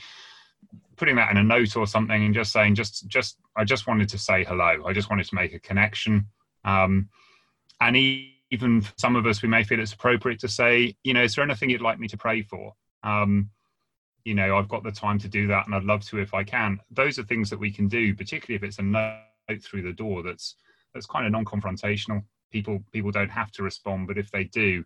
putting 0.96 1.16
that 1.16 1.30
in 1.30 1.36
a 1.36 1.42
note 1.42 1.76
or 1.76 1.86
something 1.86 2.24
and 2.24 2.34
just 2.34 2.52
saying 2.52 2.74
just 2.74 3.06
just 3.08 3.38
i 3.56 3.64
just 3.64 3.86
wanted 3.86 4.08
to 4.08 4.18
say 4.18 4.44
hello. 4.44 4.84
I 4.86 4.92
just 4.92 5.10
wanted 5.10 5.26
to 5.26 5.34
make 5.34 5.54
a 5.54 5.58
connection. 5.58 6.26
Um, 6.64 7.08
and 7.80 7.96
even 7.96 8.82
for 8.82 8.92
some 8.96 9.16
of 9.16 9.26
us 9.26 9.42
we 9.42 9.48
may 9.48 9.64
feel 9.64 9.80
it's 9.80 9.92
appropriate 9.92 10.38
to 10.40 10.48
say 10.48 10.96
you 11.02 11.14
know 11.14 11.22
is 11.22 11.34
there 11.34 11.44
anything 11.44 11.70
you'd 11.70 11.80
like 11.80 11.98
me 11.98 12.08
to 12.08 12.16
pray 12.16 12.42
for? 12.42 12.74
Um, 13.02 13.50
you 14.24 14.34
know 14.34 14.56
i've 14.56 14.68
got 14.68 14.84
the 14.84 14.92
time 14.92 15.18
to 15.18 15.26
do 15.26 15.48
that 15.48 15.66
and 15.66 15.74
i'd 15.74 15.82
love 15.82 16.04
to 16.06 16.18
if 16.18 16.32
i 16.34 16.44
can. 16.44 16.78
Those 16.90 17.18
are 17.18 17.24
things 17.24 17.50
that 17.50 17.58
we 17.58 17.70
can 17.70 17.88
do 17.88 18.14
particularly 18.14 18.56
if 18.56 18.62
it's 18.62 18.78
a 18.78 18.82
note 18.82 19.18
through 19.62 19.82
the 19.82 19.92
door 19.92 20.22
that's 20.22 20.56
that's 20.94 21.06
kind 21.06 21.26
of 21.26 21.32
non-confrontational. 21.32 22.22
People 22.52 22.84
people 22.92 23.10
don't 23.10 23.30
have 23.30 23.50
to 23.52 23.62
respond 23.62 24.06
but 24.06 24.18
if 24.18 24.30
they 24.30 24.44
do 24.44 24.84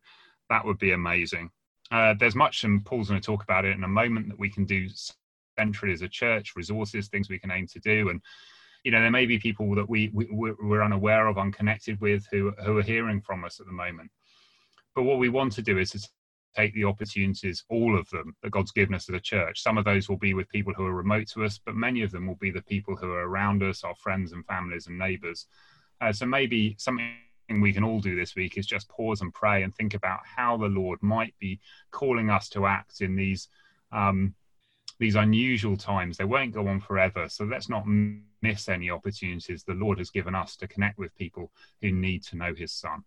that 0.49 0.65
would 0.65 0.79
be 0.79 0.93
amazing 0.93 1.51
uh, 1.91 2.15
there's 2.19 2.35
much 2.35 2.65
and 2.65 2.85
paul's 2.85 3.09
going 3.09 3.21
to 3.21 3.25
talk 3.25 3.43
about 3.43 3.65
it 3.65 3.77
in 3.77 3.85
a 3.85 3.89
moment 3.89 4.29
that 4.29 4.39
we 4.39 4.51
can 4.51 4.65
do 4.65 4.89
centrally 5.59 5.95
as 5.95 6.03
a 6.03 6.09
church 6.09 6.53
resources 6.57 7.09
things 7.09 7.29
we 7.29 7.39
can 7.39 7.51
aim 7.51 7.67
to 7.67 7.81
do 7.81 8.09
and 8.09 8.21
you 8.85 8.91
know 8.91 9.01
there 9.01 9.11
may 9.11 9.27
be 9.27 9.39
people 9.39 9.75
that 9.75 9.89
we, 9.89 10.11
we 10.13 10.27
we're 10.31 10.83
unaware 10.83 11.27
of 11.27 11.39
unconnected 11.39 12.01
with 12.01 12.27
who 12.31 12.53
who 12.65 12.79
are 12.79 12.83
hearing 12.83 13.21
from 13.21 13.45
us 13.45 13.61
at 13.61 13.67
the 13.67 13.73
moment 13.73 14.11
but 14.95 15.05
what 15.05 15.19
we 15.19 15.29
want 15.29 15.53
to 15.53 15.63
do 15.63 15.79
is 15.79 15.91
to 15.91 16.09
take 16.57 16.75
the 16.75 16.85
opportunities, 16.85 17.65
all 17.69 17.99
of 17.99 18.09
them, 18.11 18.35
that 18.43 18.51
God's 18.51 18.73
given 18.73 18.95
us 18.95 19.09
as 19.09 19.15
a 19.15 19.21
church. 19.21 19.63
Some 19.63 19.77
of 19.77 19.85
those 19.85 20.09
will 20.09 20.17
be 20.17 20.33
with 20.33 20.49
people 20.49 20.73
who 20.73 20.87
are 20.87 20.95
remote 20.95 21.29
to 21.29 21.45
us, 21.45 21.61
but 21.65 21.77
many 21.77 22.03
of 22.03 22.11
them 22.11 22.27
will 22.27 22.37
be 22.37 22.51
the 22.51 22.63
people 22.63 22.97
who 22.97 23.11
are 23.11 23.29
around 23.29 23.63
us, 23.63 23.85
our 23.85 23.95
friends 23.97 24.33
and 24.33 24.45
families 24.47 24.87
and 24.87 24.99
neighbours. 24.99 25.47
Uh, 26.01 26.13
so 26.13 26.25
maybe 26.25 26.75
something 26.79 27.13
we 27.49 27.73
can 27.73 27.85
all 27.85 28.01
do 28.01 28.17
this 28.17 28.35
week 28.35 28.59
is 28.59 28.67
just 28.67 28.89
pause 28.89 29.21
and 29.21 29.33
pray 29.33 29.63
and 29.63 29.75
think 29.75 29.95
about 29.95 30.21
how 30.25 30.57
the 30.57 30.67
Lord 30.67 31.03
might 31.03 31.35
be 31.39 31.61
calling 31.91 32.31
us 32.31 32.49
to 32.51 32.67
act 32.67 33.01
in 33.01 33.17
these 33.17 33.49
um, 33.93 34.35
these 34.99 35.15
unusual 35.15 35.77
times. 35.77 36.17
They 36.17 36.25
won't 36.25 36.55
go 36.55 36.67
on 36.69 36.81
forever, 36.81 37.29
so 37.29 37.45
let's 37.45 37.69
not 37.69 37.85
miss 37.87 38.69
any 38.69 38.91
opportunities 38.91 39.63
the 39.63 39.75
Lord 39.75 39.99
has 39.99 40.11
given 40.11 40.35
us 40.35 40.57
to 40.57 40.69
connect 40.69 40.99
with 40.99 41.15
people 41.17 41.53
who 41.83 41.93
need 41.93 42.23
to 42.25 42.37
know 42.37 42.55
His 42.55 42.73
Son. 42.73 43.05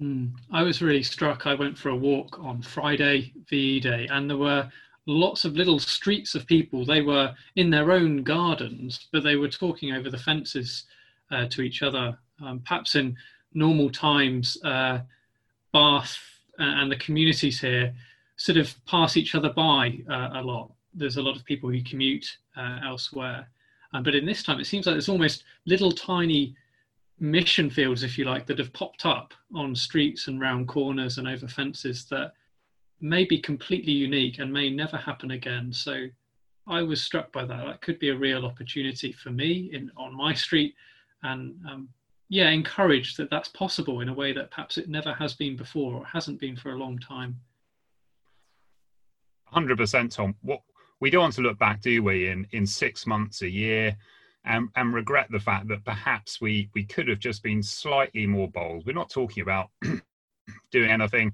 Mm. 0.00 0.32
I 0.52 0.62
was 0.62 0.82
really 0.82 1.02
struck. 1.02 1.46
I 1.46 1.54
went 1.54 1.76
for 1.76 1.88
a 1.88 1.96
walk 1.96 2.38
on 2.38 2.62
Friday, 2.62 3.32
VE 3.48 3.80
Day, 3.80 4.08
and 4.10 4.28
there 4.28 4.36
were 4.36 4.70
lots 5.06 5.44
of 5.44 5.56
little 5.56 5.78
streets 5.78 6.34
of 6.34 6.46
people. 6.46 6.84
They 6.84 7.00
were 7.00 7.34
in 7.56 7.70
their 7.70 7.90
own 7.90 8.22
gardens, 8.22 9.08
but 9.12 9.24
they 9.24 9.36
were 9.36 9.48
talking 9.48 9.92
over 9.92 10.10
the 10.10 10.18
fences 10.18 10.84
uh, 11.30 11.46
to 11.46 11.62
each 11.62 11.82
other. 11.82 12.18
Um, 12.44 12.60
perhaps 12.60 12.94
in 12.94 13.16
normal 13.54 13.90
times, 13.90 14.56
uh, 14.64 15.00
Bath 15.72 16.18
and 16.58 16.90
the 16.90 16.96
communities 16.96 17.60
here 17.60 17.94
sort 18.36 18.58
of 18.58 18.74
pass 18.86 19.16
each 19.16 19.34
other 19.34 19.50
by 19.50 19.98
uh, 20.10 20.30
a 20.34 20.42
lot. 20.42 20.72
There's 20.94 21.16
a 21.16 21.22
lot 21.22 21.36
of 21.36 21.44
people 21.44 21.70
who 21.70 21.82
commute 21.82 22.38
uh, 22.56 22.80
elsewhere. 22.84 23.48
Um, 23.92 24.02
but 24.02 24.14
in 24.14 24.26
this 24.26 24.42
time, 24.42 24.60
it 24.60 24.66
seems 24.66 24.86
like 24.86 24.94
there's 24.94 25.08
almost 25.08 25.44
little 25.66 25.92
tiny 25.92 26.54
mission 27.20 27.68
fields, 27.70 28.02
if 28.02 28.18
you 28.18 28.24
like, 28.24 28.46
that 28.46 28.58
have 28.58 28.72
popped 28.72 29.06
up 29.06 29.34
on 29.54 29.74
streets 29.74 30.28
and 30.28 30.40
round 30.40 30.68
corners 30.68 31.18
and 31.18 31.26
over 31.26 31.48
fences 31.48 32.04
that 32.06 32.32
may 33.00 33.24
be 33.24 33.38
completely 33.38 33.92
unique 33.92 34.38
and 34.38 34.52
may 34.52 34.70
never 34.70 34.96
happen 34.96 35.32
again. 35.32 35.72
So 35.72 36.06
I 36.66 36.82
was 36.82 37.02
struck 37.02 37.32
by 37.32 37.44
that. 37.44 37.66
That 37.66 37.80
could 37.80 37.98
be 37.98 38.10
a 38.10 38.16
real 38.16 38.44
opportunity 38.44 39.12
for 39.12 39.30
me 39.30 39.70
in 39.72 39.90
on 39.96 40.14
my 40.14 40.34
street, 40.34 40.74
and 41.22 41.54
um, 41.68 41.88
yeah, 42.28 42.50
encouraged 42.50 43.16
that 43.16 43.30
that's 43.30 43.48
possible 43.48 44.00
in 44.00 44.08
a 44.08 44.14
way 44.14 44.32
that 44.32 44.50
perhaps 44.50 44.76
it 44.76 44.88
never 44.88 45.14
has 45.14 45.34
been 45.34 45.56
before 45.56 45.94
or 45.94 46.04
hasn't 46.04 46.40
been 46.40 46.56
for 46.56 46.72
a 46.72 46.78
long 46.78 46.98
time. 46.98 47.40
Hundred 49.46 49.78
percent, 49.78 50.12
Tom. 50.12 50.34
What 50.42 50.60
we 51.00 51.10
don't 51.10 51.22
want 51.22 51.34
to 51.34 51.40
look 51.40 51.58
back, 51.58 51.80
do 51.80 52.02
we? 52.02 52.28
In 52.28 52.46
in 52.52 52.66
six 52.66 53.06
months, 53.06 53.40
a 53.40 53.48
year, 53.48 53.96
and, 54.44 54.68
and 54.76 54.92
regret 54.92 55.28
the 55.30 55.38
fact 55.38 55.68
that 55.68 55.84
perhaps 55.84 56.38
we 56.38 56.68
we 56.74 56.84
could 56.84 57.08
have 57.08 57.18
just 57.18 57.42
been 57.42 57.62
slightly 57.62 58.26
more 58.26 58.48
bold. 58.48 58.84
We're 58.84 58.92
not 58.92 59.10
talking 59.10 59.42
about 59.42 59.70
doing 60.70 60.90
anything 60.90 61.32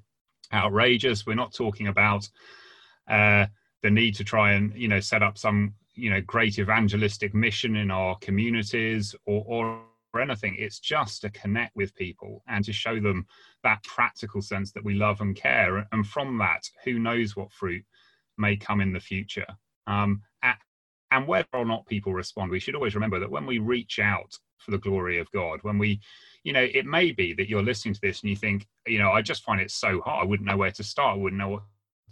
outrageous. 0.53 1.27
We're 1.27 1.35
not 1.35 1.53
talking 1.53 1.89
about 1.89 2.29
uh, 3.09 3.47
the 3.83 3.91
need 3.91 4.15
to 4.15 4.25
try 4.25 4.53
and 4.53 4.73
you 4.77 4.87
know 4.87 5.01
set 5.01 5.25
up 5.25 5.39
some 5.39 5.75
you 5.95 6.11
know 6.11 6.21
great 6.21 6.61
evangelistic 6.61 7.35
mission 7.35 7.75
in 7.75 7.91
our 7.91 8.17
communities 8.19 9.15
or, 9.27 9.45
or 9.47 9.83
anything. 10.21 10.57
It's 10.59 10.79
just 10.79 11.23
to 11.23 11.31
connect 11.31 11.75
with 11.77 11.95
people 11.95 12.43
and 12.49 12.65
to 12.65 12.73
show 12.73 13.01
them 13.01 13.27
that 13.63 13.83
practical 13.83 14.43
sense 14.43 14.73
that 14.73 14.85
we 14.85 14.95
love 14.95 15.21
and 15.21 15.37
care. 15.37 15.87
And 15.93 16.07
from 16.07 16.39
that, 16.39 16.69
who 16.85 16.99
knows 16.99 17.37
what 17.37 17.53
fruit 17.53 17.85
may 18.37 18.57
come 18.57 18.81
in 18.81 18.93
the 18.93 19.01
future. 19.01 19.47
Um, 19.87 20.23
and 21.11 21.29
whether 21.29 21.49
or 21.53 21.65
not 21.65 21.87
people 21.87 22.13
respond, 22.13 22.51
we 22.51 22.59
should 22.59 22.75
always 22.75 22.95
remember 22.95 23.21
that 23.21 23.31
when 23.31 23.47
we 23.47 23.59
reach 23.59 24.01
out 24.01 24.37
for 24.59 24.73
the 24.73 24.79
glory 24.79 25.19
of 25.19 25.31
God, 25.31 25.61
when 25.63 25.79
we, 25.79 26.01
you 26.43 26.53
know, 26.53 26.67
it 26.75 26.87
may 26.87 27.13
be 27.13 27.33
that 27.35 27.49
you're 27.49 27.63
listening 27.63 27.95
to 27.95 28.01
this 28.01 28.23
and 28.23 28.31
you 28.31 28.37
think, 28.37 28.67
you 28.87 28.99
know, 28.99 29.13
I 29.13 29.23
just 29.23 29.45
find 29.45 29.61
it 29.61 29.71
so 29.71 30.01
hard. 30.01 30.25
I 30.25 30.29
wouldn't 30.29 30.49
know 30.49 30.57
where 30.57 30.73
to 30.73 30.83
start. 30.83 31.15
I 31.15 31.19
wouldn't 31.19 31.39
know 31.39 31.51
what 31.51 31.63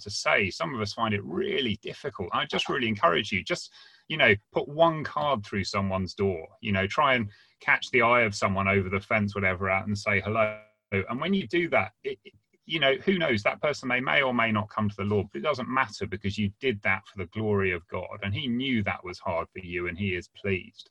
to 0.01 0.11
say. 0.11 0.51
Some 0.51 0.75
of 0.75 0.81
us 0.81 0.93
find 0.93 1.15
it 1.15 1.25
really 1.25 1.79
difficult. 1.83 2.29
I 2.33 2.45
just 2.47 2.69
really 2.69 2.89
encourage 2.89 3.33
you, 3.33 3.43
just, 3.43 3.71
you 4.09 4.17
know, 4.17 4.35
put 4.53 4.69
one 4.69 5.05
card 5.05 5.45
through 5.45 5.65
someone's 5.65 6.15
door, 6.15 6.47
you 6.61 6.73
know, 6.73 6.87
try 6.87 7.15
and 7.15 7.29
catch 7.61 7.91
the 7.91 8.03
eye 8.03 8.23
of 8.23 8.35
someone 8.35 8.69
over 8.69 8.89
the 8.89 9.01
fence, 9.01 9.35
whatever, 9.35 9.71
out 9.71 9.87
and 9.87 9.97
say 9.97 10.21
hello. 10.21 10.59
And 10.93 11.21
when 11.21 11.33
you 11.33 11.47
do 11.47 11.69
that, 11.71 11.93
it, 12.05 12.19
you 12.67 12.79
know, 12.79 12.95
who 13.05 13.19
knows? 13.19 13.43
That 13.43 13.61
person 13.61 13.89
they 13.89 14.01
may 14.01 14.23
or 14.23 14.33
may 14.33 14.53
not 14.53 14.71
come 14.71 14.89
to 14.89 14.97
the 14.97 15.05
Lord, 15.05 15.27
but 15.33 15.41
it 15.41 15.45
doesn't 15.45 15.69
matter 15.69 16.07
because 16.07 16.39
you 16.39 16.51
did 16.61 16.81
that 16.83 17.03
for 17.07 17.19
the 17.19 17.31
glory 17.31 17.73
of 17.73 17.87
God, 17.89 18.21
and 18.23 18.35
He 18.35 18.47
knew 18.47 18.83
that 18.83 19.05
was 19.05 19.19
hard 19.19 19.49
for 19.53 19.59
you, 19.59 19.89
and 19.89 19.99
He 19.99 20.15
is 20.15 20.29
pleased. 20.29 20.91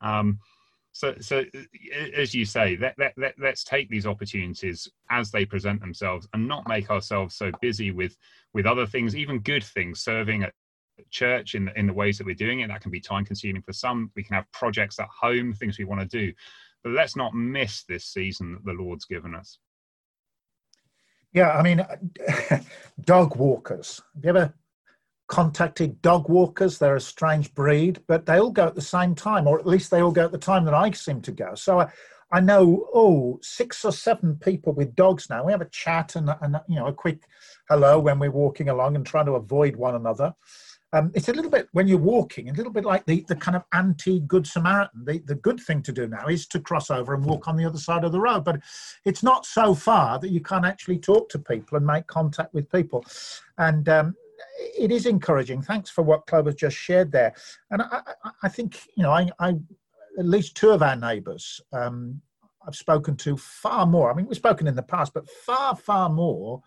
Um, 0.00 0.38
so, 0.92 1.14
so 1.20 1.40
uh, 1.40 1.98
as 2.16 2.34
you 2.34 2.44
say, 2.44 2.76
let, 2.80 2.94
let, 2.98 3.14
let, 3.16 3.34
let's 3.38 3.64
take 3.64 3.88
these 3.88 4.06
opportunities 4.06 4.88
as 5.10 5.30
they 5.30 5.44
present 5.44 5.80
themselves, 5.80 6.28
and 6.32 6.46
not 6.46 6.68
make 6.68 6.90
ourselves 6.90 7.34
so 7.34 7.50
busy 7.60 7.90
with 7.90 8.16
with 8.54 8.66
other 8.66 8.86
things, 8.86 9.16
even 9.16 9.40
good 9.40 9.64
things, 9.64 10.00
serving 10.00 10.42
at 10.42 10.52
church 11.10 11.54
in 11.54 11.70
in 11.76 11.86
the 11.86 11.92
ways 11.92 12.18
that 12.18 12.26
we're 12.26 12.34
doing 12.34 12.60
it. 12.60 12.68
That 12.68 12.82
can 12.82 12.90
be 12.90 13.00
time 13.00 13.24
consuming 13.24 13.62
for 13.62 13.72
some. 13.72 14.10
We 14.14 14.22
can 14.22 14.34
have 14.34 14.52
projects 14.52 14.98
at 15.00 15.08
home, 15.08 15.54
things 15.54 15.78
we 15.78 15.86
want 15.86 16.02
to 16.02 16.06
do, 16.06 16.32
but 16.84 16.92
let's 16.92 17.16
not 17.16 17.34
miss 17.34 17.84
this 17.84 18.04
season 18.04 18.52
that 18.52 18.64
the 18.64 18.72
Lord's 18.72 19.06
given 19.06 19.34
us. 19.34 19.58
Yeah, 21.32 21.52
I 21.52 21.62
mean, 21.62 21.84
dog 23.00 23.36
walkers. 23.36 24.02
Have 24.14 24.24
you 24.24 24.30
ever 24.30 24.54
contacted 25.28 26.02
dog 26.02 26.28
walkers? 26.28 26.78
They're 26.78 26.96
a 26.96 27.00
strange 27.00 27.54
breed, 27.54 28.00
but 28.06 28.26
they 28.26 28.38
all 28.38 28.50
go 28.50 28.66
at 28.66 28.74
the 28.74 28.80
same 28.80 29.14
time, 29.14 29.46
or 29.46 29.58
at 29.58 29.66
least 29.66 29.90
they 29.90 30.00
all 30.00 30.12
go 30.12 30.24
at 30.24 30.32
the 30.32 30.38
time 30.38 30.64
that 30.64 30.74
I 30.74 30.90
seem 30.90 31.20
to 31.22 31.32
go. 31.32 31.54
So 31.54 31.80
I, 31.80 31.90
I 32.32 32.40
know, 32.40 32.88
oh, 32.94 33.38
six 33.42 33.84
or 33.84 33.92
seven 33.92 34.36
people 34.36 34.72
with 34.72 34.96
dogs 34.96 35.28
now. 35.28 35.44
We 35.44 35.52
have 35.52 35.60
a 35.60 35.66
chat 35.66 36.16
and, 36.16 36.30
and 36.40 36.56
you 36.66 36.76
know, 36.76 36.86
a 36.86 36.92
quick 36.92 37.24
hello 37.68 37.98
when 37.98 38.18
we're 38.18 38.30
walking 38.30 38.70
along 38.70 38.96
and 38.96 39.06
trying 39.06 39.26
to 39.26 39.32
avoid 39.32 39.76
one 39.76 39.94
another. 39.94 40.34
um, 40.94 41.10
it's 41.14 41.28
a 41.28 41.32
little 41.32 41.50
bit 41.50 41.68
when 41.72 41.88
you're 41.88 41.98
walking, 41.98 42.50
a 42.50 42.52
little 42.52 42.72
bit 42.72 42.84
like 42.84 43.04
the, 43.06 43.24
the 43.28 43.36
kind 43.36 43.56
of 43.56 43.64
anti 43.72 44.20
Good 44.20 44.46
Samaritan. 44.46 45.04
The, 45.04 45.18
the 45.20 45.34
good 45.34 45.58
thing 45.60 45.82
to 45.82 45.92
do 45.92 46.06
now 46.06 46.26
is 46.26 46.46
to 46.48 46.60
cross 46.60 46.90
over 46.90 47.14
and 47.14 47.24
walk 47.24 47.48
on 47.48 47.56
the 47.56 47.64
other 47.64 47.78
side 47.78 48.04
of 48.04 48.12
the 48.12 48.20
road, 48.20 48.44
but 48.44 48.60
it's 49.04 49.22
not 49.22 49.46
so 49.46 49.74
far 49.74 50.18
that 50.18 50.30
you 50.30 50.40
can't 50.40 50.66
actually 50.66 50.98
talk 50.98 51.28
to 51.30 51.38
people 51.38 51.78
and 51.78 51.86
make 51.86 52.06
contact 52.06 52.52
with 52.52 52.70
people. 52.70 53.04
And 53.56 53.88
um, 53.88 54.16
it 54.78 54.90
is 54.90 55.06
encouraging. 55.06 55.62
Thanks 55.62 55.90
for 55.90 56.02
what 56.02 56.26
Clover 56.26 56.52
just 56.52 56.76
shared 56.76 57.12
there. 57.12 57.34
And 57.70 57.82
I, 57.82 58.00
I, 58.24 58.30
I 58.44 58.48
think, 58.48 58.80
you 58.96 59.02
know, 59.02 59.12
I, 59.12 59.28
I, 59.38 59.54
at 60.18 60.26
least 60.26 60.56
two 60.56 60.70
of 60.70 60.82
our 60.82 60.96
neighbours 60.96 61.60
um, 61.72 62.20
I've 62.66 62.76
spoken 62.76 63.16
to 63.16 63.36
far 63.36 63.86
more. 63.86 64.10
I 64.10 64.14
mean, 64.14 64.26
we've 64.26 64.36
spoken 64.36 64.66
in 64.66 64.76
the 64.76 64.82
past, 64.82 65.14
but 65.14 65.28
far, 65.28 65.74
far 65.74 66.08
more 66.08 66.62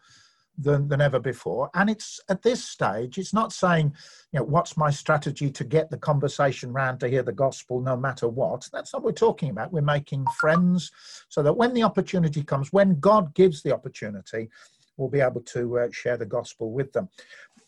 than, 0.58 0.88
than 0.88 1.02
ever 1.02 1.20
before. 1.20 1.70
And 1.74 1.90
it's 1.90 2.20
at 2.30 2.42
this 2.42 2.64
stage, 2.64 3.18
it's 3.18 3.34
not 3.34 3.52
saying, 3.52 3.94
you 4.32 4.40
know, 4.40 4.46
what's 4.46 4.78
my 4.78 4.90
strategy 4.90 5.50
to 5.52 5.64
get 5.64 5.90
the 5.90 5.98
conversation 5.98 6.72
round 6.74 7.00
to 7.00 7.10
hear 7.10 7.24
the 7.24 7.32
gospel 7.32 7.82
no 7.82 7.98
matter 7.98 8.28
what. 8.28 8.68
That's 8.72 8.94
not 8.94 9.04
what 9.04 9.12
we're 9.12 9.28
talking 9.28 9.50
about. 9.50 9.72
We're 9.72 9.82
making 9.82 10.26
friends 10.38 10.92
so 11.30 11.44
that 11.44 11.54
when 11.54 11.74
the 11.74 11.84
opportunity 11.84 12.44
comes, 12.44 12.72
when 12.72 13.00
God 13.00 13.34
gives 13.34 13.64
the 13.64 13.74
opportunity, 13.74 14.50
we'll 14.98 15.10
be 15.10 15.20
able 15.20 15.42
to 15.42 15.80
uh, 15.80 15.88
share 15.92 16.18
the 16.18 16.26
gospel 16.26 16.72
with 16.72 16.94
them 16.94 17.10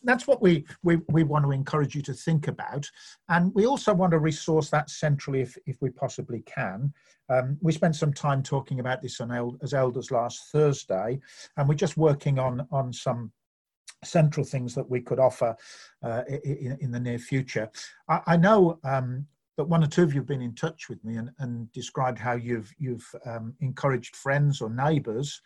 that's 0.04 0.28
what 0.28 0.42
we, 0.42 0.66
we, 0.84 0.98
we 1.10 1.24
want 1.24 1.46
to 1.46 1.52
encourage 1.52 1.96
you 1.96 2.02
to 2.04 2.14
think 2.14 2.48
about. 2.48 2.90
And 3.30 3.54
we 3.54 3.66
also 3.66 3.94
want 3.94 4.12
to 4.12 4.20
resource 4.20 4.70
that 4.70 4.90
centrally 4.90 5.42
if, 5.42 5.58
if 5.66 5.82
we 5.82 5.90
possibly 5.90 6.42
can. 6.42 6.94
Um, 7.30 7.58
we 7.62 7.72
spent 7.72 7.96
some 7.96 8.14
time 8.14 8.42
talking 8.42 8.80
about 8.80 9.02
this 9.02 9.20
on 9.20 9.58
as 9.62 9.74
elders 9.74 10.12
last 10.12 10.52
Thursday, 10.52 11.20
and 11.58 11.68
we're 11.68 11.76
just 11.76 11.98
working 11.98 12.40
on, 12.40 12.66
on 12.72 12.94
some 12.94 13.32
central 14.04 14.46
things 14.46 14.76
that 14.76 14.90
we 14.90 15.02
could 15.02 15.20
offer 15.20 15.56
uh, 16.04 16.24
in, 16.28 16.78
in, 16.82 16.92
the 16.92 17.00
near 17.00 17.20
future. 17.20 17.70
I, 18.08 18.22
I 18.28 18.38
know 18.38 18.80
um, 18.84 19.26
that 19.58 19.66
one 19.66 19.84
or 19.84 19.88
two 19.88 20.04
of 20.04 20.14
you 20.14 20.22
have 20.22 20.28
been 20.28 20.42
in 20.42 20.56
touch 20.56 20.88
with 20.88 21.04
me 21.04 21.18
and, 21.18 21.32
and 21.40 21.72
described 21.72 22.20
how 22.20 22.34
you've, 22.34 22.72
you've 22.78 23.08
um, 23.26 23.56
encouraged 23.60 24.16
friends 24.16 24.62
or 24.62 24.70
neighbours 24.70 25.42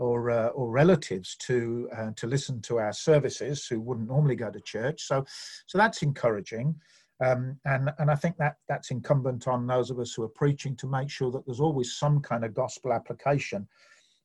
or, 0.00 0.30
uh, 0.30 0.46
or 0.48 0.70
relatives 0.70 1.36
to, 1.36 1.88
uh, 1.96 2.10
to 2.16 2.26
listen 2.26 2.62
to 2.62 2.78
our 2.78 2.92
services 2.92 3.66
who 3.66 3.80
wouldn't 3.80 4.08
normally 4.08 4.34
go 4.34 4.50
to 4.50 4.60
church. 4.60 5.02
So, 5.02 5.24
so 5.66 5.76
that's 5.76 6.02
encouraging. 6.02 6.74
Um, 7.22 7.58
and, 7.66 7.90
and 7.98 8.10
I 8.10 8.14
think 8.14 8.38
that 8.38 8.56
that's 8.66 8.90
incumbent 8.90 9.46
on 9.46 9.66
those 9.66 9.90
of 9.90 9.98
us 9.98 10.14
who 10.14 10.22
are 10.22 10.28
preaching 10.28 10.74
to 10.76 10.86
make 10.86 11.10
sure 11.10 11.30
that 11.32 11.44
there's 11.44 11.60
always 11.60 11.98
some 11.98 12.20
kind 12.20 12.46
of 12.46 12.54
gospel 12.54 12.94
application 12.94 13.68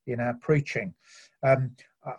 in 0.08 0.22
our 0.22 0.36
preaching. 0.42 0.94
Um, 1.44 1.72
uh, 2.08 2.14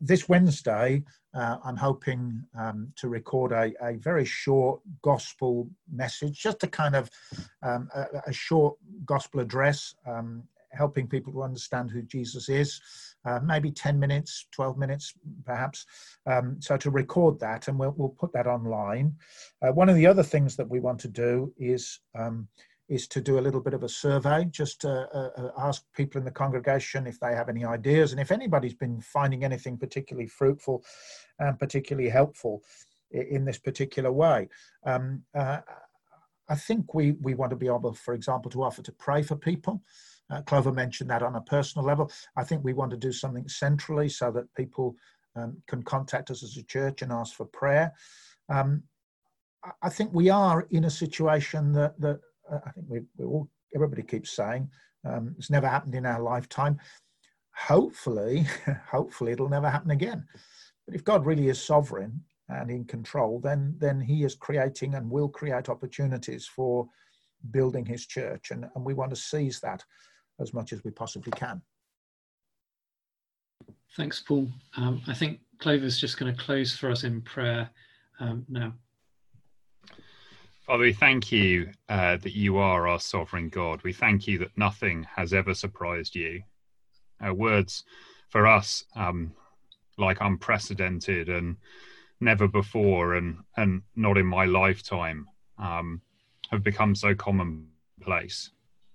this 0.00 0.28
Wednesday, 0.28 1.04
uh, 1.34 1.58
I'm 1.62 1.76
hoping 1.76 2.42
um, 2.58 2.92
to 2.96 3.08
record 3.08 3.52
a, 3.52 3.72
a, 3.86 3.96
very 3.98 4.24
short 4.24 4.80
gospel 5.02 5.68
message, 5.92 6.40
just 6.40 6.64
a 6.64 6.66
kind 6.66 6.96
of 6.96 7.10
um, 7.62 7.88
a, 7.94 8.06
a, 8.26 8.32
short 8.32 8.76
gospel 9.04 9.40
address, 9.40 9.94
um, 10.06 10.42
helping 10.72 11.06
people 11.06 11.32
to 11.32 11.42
understand 11.42 11.90
who 11.90 12.02
Jesus 12.02 12.48
is. 12.48 12.80
Uh, 13.24 13.38
maybe 13.44 13.70
10 13.70 13.98
minutes, 13.98 14.46
12 14.52 14.76
minutes, 14.78 15.14
perhaps. 15.44 15.86
Um, 16.26 16.56
so 16.60 16.76
to 16.76 16.90
record 16.90 17.38
that, 17.40 17.68
and 17.68 17.78
we'll, 17.78 17.94
we'll 17.96 18.08
put 18.08 18.32
that 18.32 18.46
online. 18.46 19.14
Uh, 19.62 19.72
one 19.72 19.88
of 19.88 19.96
the 19.96 20.06
other 20.06 20.22
things 20.24 20.56
that 20.56 20.68
we 20.68 20.80
want 20.80 20.98
to 21.00 21.08
do 21.08 21.52
is 21.56 22.00
um, 22.18 22.48
is 22.88 23.06
to 23.08 23.22
do 23.22 23.38
a 23.38 23.40
little 23.40 23.60
bit 23.60 23.72
of 23.72 23.84
a 23.84 23.88
survey, 23.88 24.44
just 24.50 24.84
uh, 24.84 25.06
uh, 25.14 25.50
ask 25.56 25.84
people 25.96 26.18
in 26.18 26.24
the 26.26 26.30
congregation 26.30 27.06
if 27.06 27.18
they 27.20 27.34
have 27.34 27.48
any 27.48 27.64
ideas, 27.64 28.12
and 28.12 28.20
if 28.20 28.30
anybody's 28.30 28.74
been 28.74 29.00
finding 29.00 29.44
anything 29.44 29.78
particularly 29.78 30.28
fruitful 30.28 30.84
and 31.38 31.58
particularly 31.58 32.10
helpful 32.10 32.62
in 33.12 33.44
this 33.44 33.58
particular 33.58 34.12
way. 34.12 34.48
Um, 34.84 35.22
uh, 35.34 35.58
I 36.48 36.54
think 36.54 36.92
we, 36.92 37.12
we 37.12 37.34
want 37.34 37.50
to 37.50 37.56
be 37.56 37.68
able, 37.68 37.94
for 37.94 38.14
example, 38.14 38.50
to 38.50 38.62
offer 38.62 38.82
to 38.82 38.92
pray 38.92 39.22
for 39.22 39.36
people. 39.36 39.82
Uh, 40.32 40.40
Clover 40.42 40.72
mentioned 40.72 41.10
that 41.10 41.22
on 41.22 41.36
a 41.36 41.42
personal 41.42 41.86
level. 41.86 42.10
I 42.36 42.44
think 42.44 42.64
we 42.64 42.72
want 42.72 42.90
to 42.92 42.96
do 42.96 43.12
something 43.12 43.46
centrally 43.48 44.08
so 44.08 44.30
that 44.30 44.52
people 44.54 44.96
um, 45.36 45.62
can 45.66 45.82
contact 45.82 46.30
us 46.30 46.42
as 46.42 46.56
a 46.56 46.62
church 46.62 47.02
and 47.02 47.12
ask 47.12 47.34
for 47.34 47.46
prayer. 47.46 47.92
Um, 48.48 48.82
I 49.82 49.90
think 49.90 50.12
we 50.12 50.30
are 50.30 50.66
in 50.70 50.84
a 50.84 50.90
situation 50.90 51.72
that, 51.74 52.00
that 52.00 52.20
uh, 52.50 52.58
I 52.64 52.70
think 52.70 52.86
we, 52.88 53.00
we 53.16 53.24
all, 53.24 53.48
everybody 53.74 54.02
keeps 54.02 54.34
saying 54.34 54.68
um, 55.04 55.34
it's 55.38 55.50
never 55.50 55.68
happened 55.68 55.94
in 55.94 56.06
our 56.06 56.22
lifetime. 56.22 56.78
Hopefully, 57.56 58.46
hopefully 58.90 59.32
it'll 59.32 59.48
never 59.48 59.70
happen 59.70 59.90
again. 59.90 60.26
But 60.86 60.96
if 60.96 61.04
God 61.04 61.26
really 61.26 61.48
is 61.48 61.62
sovereign 61.62 62.20
and 62.48 62.70
in 62.70 62.84
control, 62.84 63.38
then 63.38 63.76
then 63.78 64.00
He 64.00 64.24
is 64.24 64.34
creating 64.34 64.94
and 64.94 65.10
will 65.10 65.28
create 65.28 65.68
opportunities 65.68 66.46
for 66.46 66.88
building 67.50 67.86
His 67.86 68.06
church, 68.06 68.50
and, 68.50 68.66
and 68.74 68.84
we 68.84 68.94
want 68.94 69.10
to 69.10 69.16
seize 69.16 69.60
that 69.60 69.84
as 70.42 70.52
much 70.52 70.72
as 70.72 70.84
we 70.84 70.90
possibly 70.90 71.32
can. 71.32 71.62
Thanks, 73.96 74.20
Paul. 74.20 74.48
Um, 74.76 75.02
I 75.06 75.14
think 75.14 75.40
Clover's 75.58 76.00
just 76.00 76.18
going 76.18 76.34
to 76.34 76.42
close 76.42 76.76
for 76.76 76.90
us 76.90 77.04
in 77.04 77.20
prayer 77.22 77.70
um, 78.20 78.44
now. 78.48 78.74
Father, 80.66 80.84
we 80.84 80.92
thank 80.92 81.32
you 81.32 81.70
uh, 81.88 82.16
that 82.18 82.34
you 82.34 82.56
are 82.56 82.86
our 82.88 83.00
sovereign 83.00 83.48
God. 83.48 83.82
We 83.82 83.92
thank 83.92 84.26
you 84.26 84.38
that 84.38 84.56
nothing 84.56 85.06
has 85.14 85.34
ever 85.34 85.54
surprised 85.54 86.14
you. 86.14 86.42
Uh, 87.24 87.34
words 87.34 87.84
for 88.30 88.46
us 88.46 88.84
um, 88.96 89.32
like 89.98 90.18
unprecedented 90.20 91.28
and 91.28 91.56
never 92.20 92.48
before 92.48 93.14
and, 93.14 93.38
and 93.56 93.82
not 93.96 94.16
in 94.16 94.26
my 94.26 94.46
lifetime 94.46 95.26
um, 95.58 96.00
have 96.50 96.62
become 96.62 96.94
so 96.94 97.14
commonplace 97.14 98.50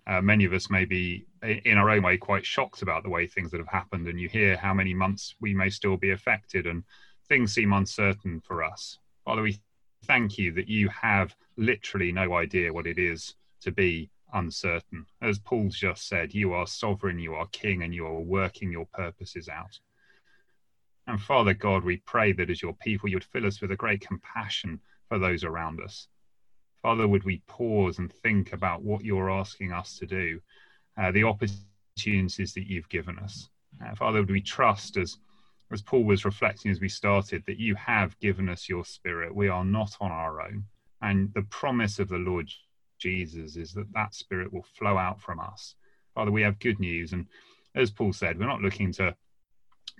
uh, 0.07 0.21
many 0.21 0.45
of 0.45 0.53
us 0.53 0.69
may 0.69 0.85
be 0.85 1.25
in 1.43 1.77
our 1.77 1.89
own 1.89 2.03
way 2.03 2.17
quite 2.17 2.45
shocked 2.45 2.81
about 2.81 3.03
the 3.03 3.09
way 3.09 3.27
things 3.27 3.51
that 3.51 3.59
have 3.59 3.67
happened. 3.67 4.07
And 4.07 4.19
you 4.19 4.27
hear 4.29 4.57
how 4.57 4.73
many 4.73 4.93
months 4.93 5.35
we 5.39 5.53
may 5.53 5.69
still 5.69 5.97
be 5.97 6.11
affected 6.11 6.65
and 6.67 6.83
things 7.27 7.53
seem 7.53 7.73
uncertain 7.73 8.41
for 8.41 8.63
us. 8.63 8.99
Father 9.25 9.41
we 9.41 9.59
thank 10.05 10.37
you 10.37 10.53
that 10.53 10.67
you 10.67 10.89
have 10.89 11.35
literally 11.57 12.11
no 12.11 12.35
idea 12.35 12.71
what 12.71 12.87
it 12.87 12.97
is 12.97 13.35
to 13.61 13.71
be 13.71 14.09
uncertain. 14.33 15.05
As 15.21 15.39
paul's 15.39 15.77
just 15.77 16.07
said 16.07 16.33
you 16.33 16.53
are 16.53 16.67
sovereign 16.67 17.19
you 17.19 17.35
are 17.35 17.47
king 17.47 17.83
and 17.83 17.93
you 17.93 18.05
are 18.05 18.19
working 18.19 18.71
your 18.71 18.87
purposes 18.93 19.49
out. 19.49 19.79
And 21.07 21.21
father 21.21 21.53
god 21.53 21.83
we 21.83 21.97
pray 21.97 22.31
that 22.33 22.49
as 22.49 22.61
your 22.61 22.73
people 22.73 23.09
you'd 23.09 23.23
fill 23.23 23.45
us 23.45 23.61
with 23.61 23.71
a 23.71 23.75
great 23.75 24.01
compassion 24.01 24.79
for 25.07 25.19
those 25.19 25.43
around 25.43 25.81
us. 25.81 26.07
Father, 26.81 27.07
would 27.07 27.23
we 27.23 27.41
pause 27.47 27.97
and 27.97 28.11
think 28.11 28.53
about 28.53 28.83
what 28.83 29.03
you're 29.03 29.31
asking 29.31 29.71
us 29.71 29.97
to 29.97 30.05
do, 30.05 30.39
uh, 30.99 31.11
the 31.11 31.23
opportunities 31.23 32.53
that 32.53 32.67
you've 32.67 32.89
given 32.89 33.17
us? 33.19 33.49
Uh, 33.83 33.95
Father, 33.95 34.19
would 34.19 34.31
we 34.31 34.41
trust, 34.41 34.97
as, 34.97 35.17
as 35.71 35.81
Paul 35.81 36.03
was 36.03 36.25
reflecting 36.25 36.71
as 36.71 36.79
we 36.79 36.89
started, 36.89 37.43
that 37.45 37.59
you 37.59 37.75
have 37.75 38.19
given 38.19 38.49
us 38.49 38.69
your 38.69 38.85
spirit? 38.85 39.35
We 39.35 39.49
are 39.49 39.65
not 39.65 39.95
on 40.01 40.11
our 40.11 40.41
own. 40.41 40.63
And 41.01 41.31
the 41.33 41.43
promise 41.43 41.99
of 41.99 42.09
the 42.09 42.17
Lord 42.17 42.49
Jesus 42.99 43.55
is 43.55 43.73
that 43.73 43.93
that 43.93 44.15
spirit 44.15 44.51
will 44.51 44.65
flow 44.77 44.97
out 44.97 45.21
from 45.21 45.39
us. 45.39 45.75
Father, 46.15 46.31
we 46.31 46.41
have 46.41 46.59
good 46.59 46.79
news. 46.79 47.13
And 47.13 47.27
as 47.75 47.91
Paul 47.91 48.13
said, 48.13 48.39
we're 48.39 48.47
not 48.47 48.61
looking 48.61 48.91
to 48.93 49.15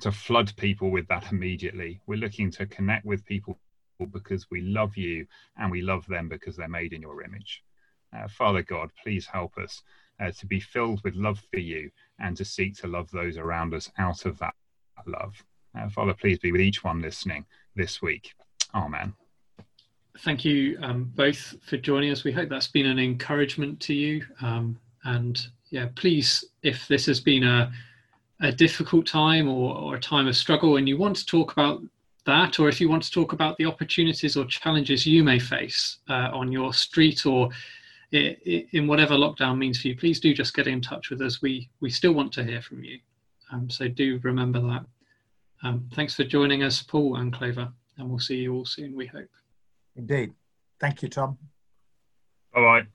to 0.01 0.11
flood 0.11 0.55
people 0.57 0.91
with 0.91 1.07
that 1.07 1.31
immediately. 1.31 1.99
We're 2.05 2.19
looking 2.19 2.51
to 2.51 2.67
connect 2.67 3.05
with 3.05 3.25
people 3.25 3.59
because 4.11 4.45
we 4.51 4.61
love 4.61 4.95
you 4.95 5.25
and 5.57 5.71
we 5.71 5.81
love 5.81 6.05
them 6.05 6.29
because 6.29 6.55
they're 6.55 6.67
made 6.67 6.93
in 6.93 7.01
your 7.01 7.23
image. 7.23 7.63
Uh, 8.15 8.27
Father 8.27 8.61
God, 8.61 8.91
please 9.01 9.25
help 9.25 9.57
us 9.57 9.81
uh, 10.19 10.31
to 10.31 10.45
be 10.45 10.59
filled 10.59 11.03
with 11.03 11.15
love 11.15 11.41
for 11.51 11.59
you 11.59 11.89
and 12.19 12.35
to 12.37 12.45
seek 12.45 12.75
to 12.77 12.87
love 12.87 13.09
those 13.11 13.37
around 13.37 13.73
us 13.73 13.91
out 13.97 14.25
of 14.25 14.37
that 14.39 14.53
love. 15.05 15.35
Uh, 15.77 15.89
Father, 15.89 16.13
please 16.13 16.39
be 16.39 16.51
with 16.51 16.61
each 16.61 16.83
one 16.83 17.01
listening 17.01 17.45
this 17.75 18.01
week. 18.01 18.33
Amen. 18.73 19.13
Thank 20.19 20.43
you 20.43 20.77
um, 20.81 21.11
both 21.15 21.55
for 21.61 21.77
joining 21.77 22.11
us. 22.11 22.23
We 22.23 22.31
hope 22.31 22.49
that's 22.49 22.67
been 22.67 22.87
an 22.87 22.97
encouragement 22.97 23.79
to 23.81 23.93
you. 23.93 24.25
Um, 24.41 24.79
and 25.03 25.45
yeah, 25.69 25.87
please, 25.95 26.43
if 26.63 26.87
this 26.87 27.05
has 27.05 27.19
been 27.19 27.43
a, 27.43 27.71
a 28.41 28.51
difficult 28.51 29.05
time 29.05 29.47
or, 29.47 29.75
or 29.75 29.95
a 29.95 29.99
time 29.99 30.27
of 30.27 30.35
struggle 30.35 30.77
and 30.77 30.87
you 30.87 30.97
want 30.97 31.15
to 31.17 31.25
talk 31.25 31.51
about 31.51 31.81
that, 32.25 32.59
or 32.59 32.67
if 32.67 32.81
you 32.81 32.89
want 32.89 33.03
to 33.03 33.11
talk 33.11 33.33
about 33.33 33.57
the 33.57 33.65
opportunities 33.65 34.35
or 34.35 34.45
challenges 34.45 35.05
you 35.05 35.23
may 35.23 35.39
face 35.39 35.99
uh, 36.09 36.29
on 36.33 36.51
your 36.51 36.73
street 36.73 37.25
or 37.25 37.49
in 38.11 38.87
whatever 38.87 39.15
lockdown 39.15 39.57
means 39.57 39.81
for 39.81 39.89
you, 39.89 39.97
please 39.97 40.19
do 40.19 40.33
just 40.33 40.53
get 40.53 40.67
in 40.67 40.81
touch 40.81 41.09
with 41.09 41.21
us. 41.21 41.41
We 41.41 41.69
we 41.81 41.89
still 41.89 42.13
want 42.13 42.31
to 42.33 42.43
hear 42.43 42.61
from 42.61 42.83
you, 42.83 42.99
um, 43.51 43.69
so 43.69 43.87
do 43.87 44.19
remember 44.23 44.61
that. 44.61 44.85
Um, 45.63 45.89
thanks 45.93 46.15
for 46.15 46.23
joining 46.23 46.63
us, 46.63 46.81
Paul 46.81 47.17
and 47.17 47.33
Clover, 47.33 47.71
and 47.97 48.09
we'll 48.09 48.19
see 48.19 48.37
you 48.37 48.53
all 48.53 48.65
soon. 48.65 48.95
We 48.95 49.07
hope. 49.07 49.29
Indeed. 49.95 50.33
Thank 50.79 51.01
you, 51.01 51.09
Tom. 51.09 51.37
Bye 52.53 52.61
bye. 52.61 52.87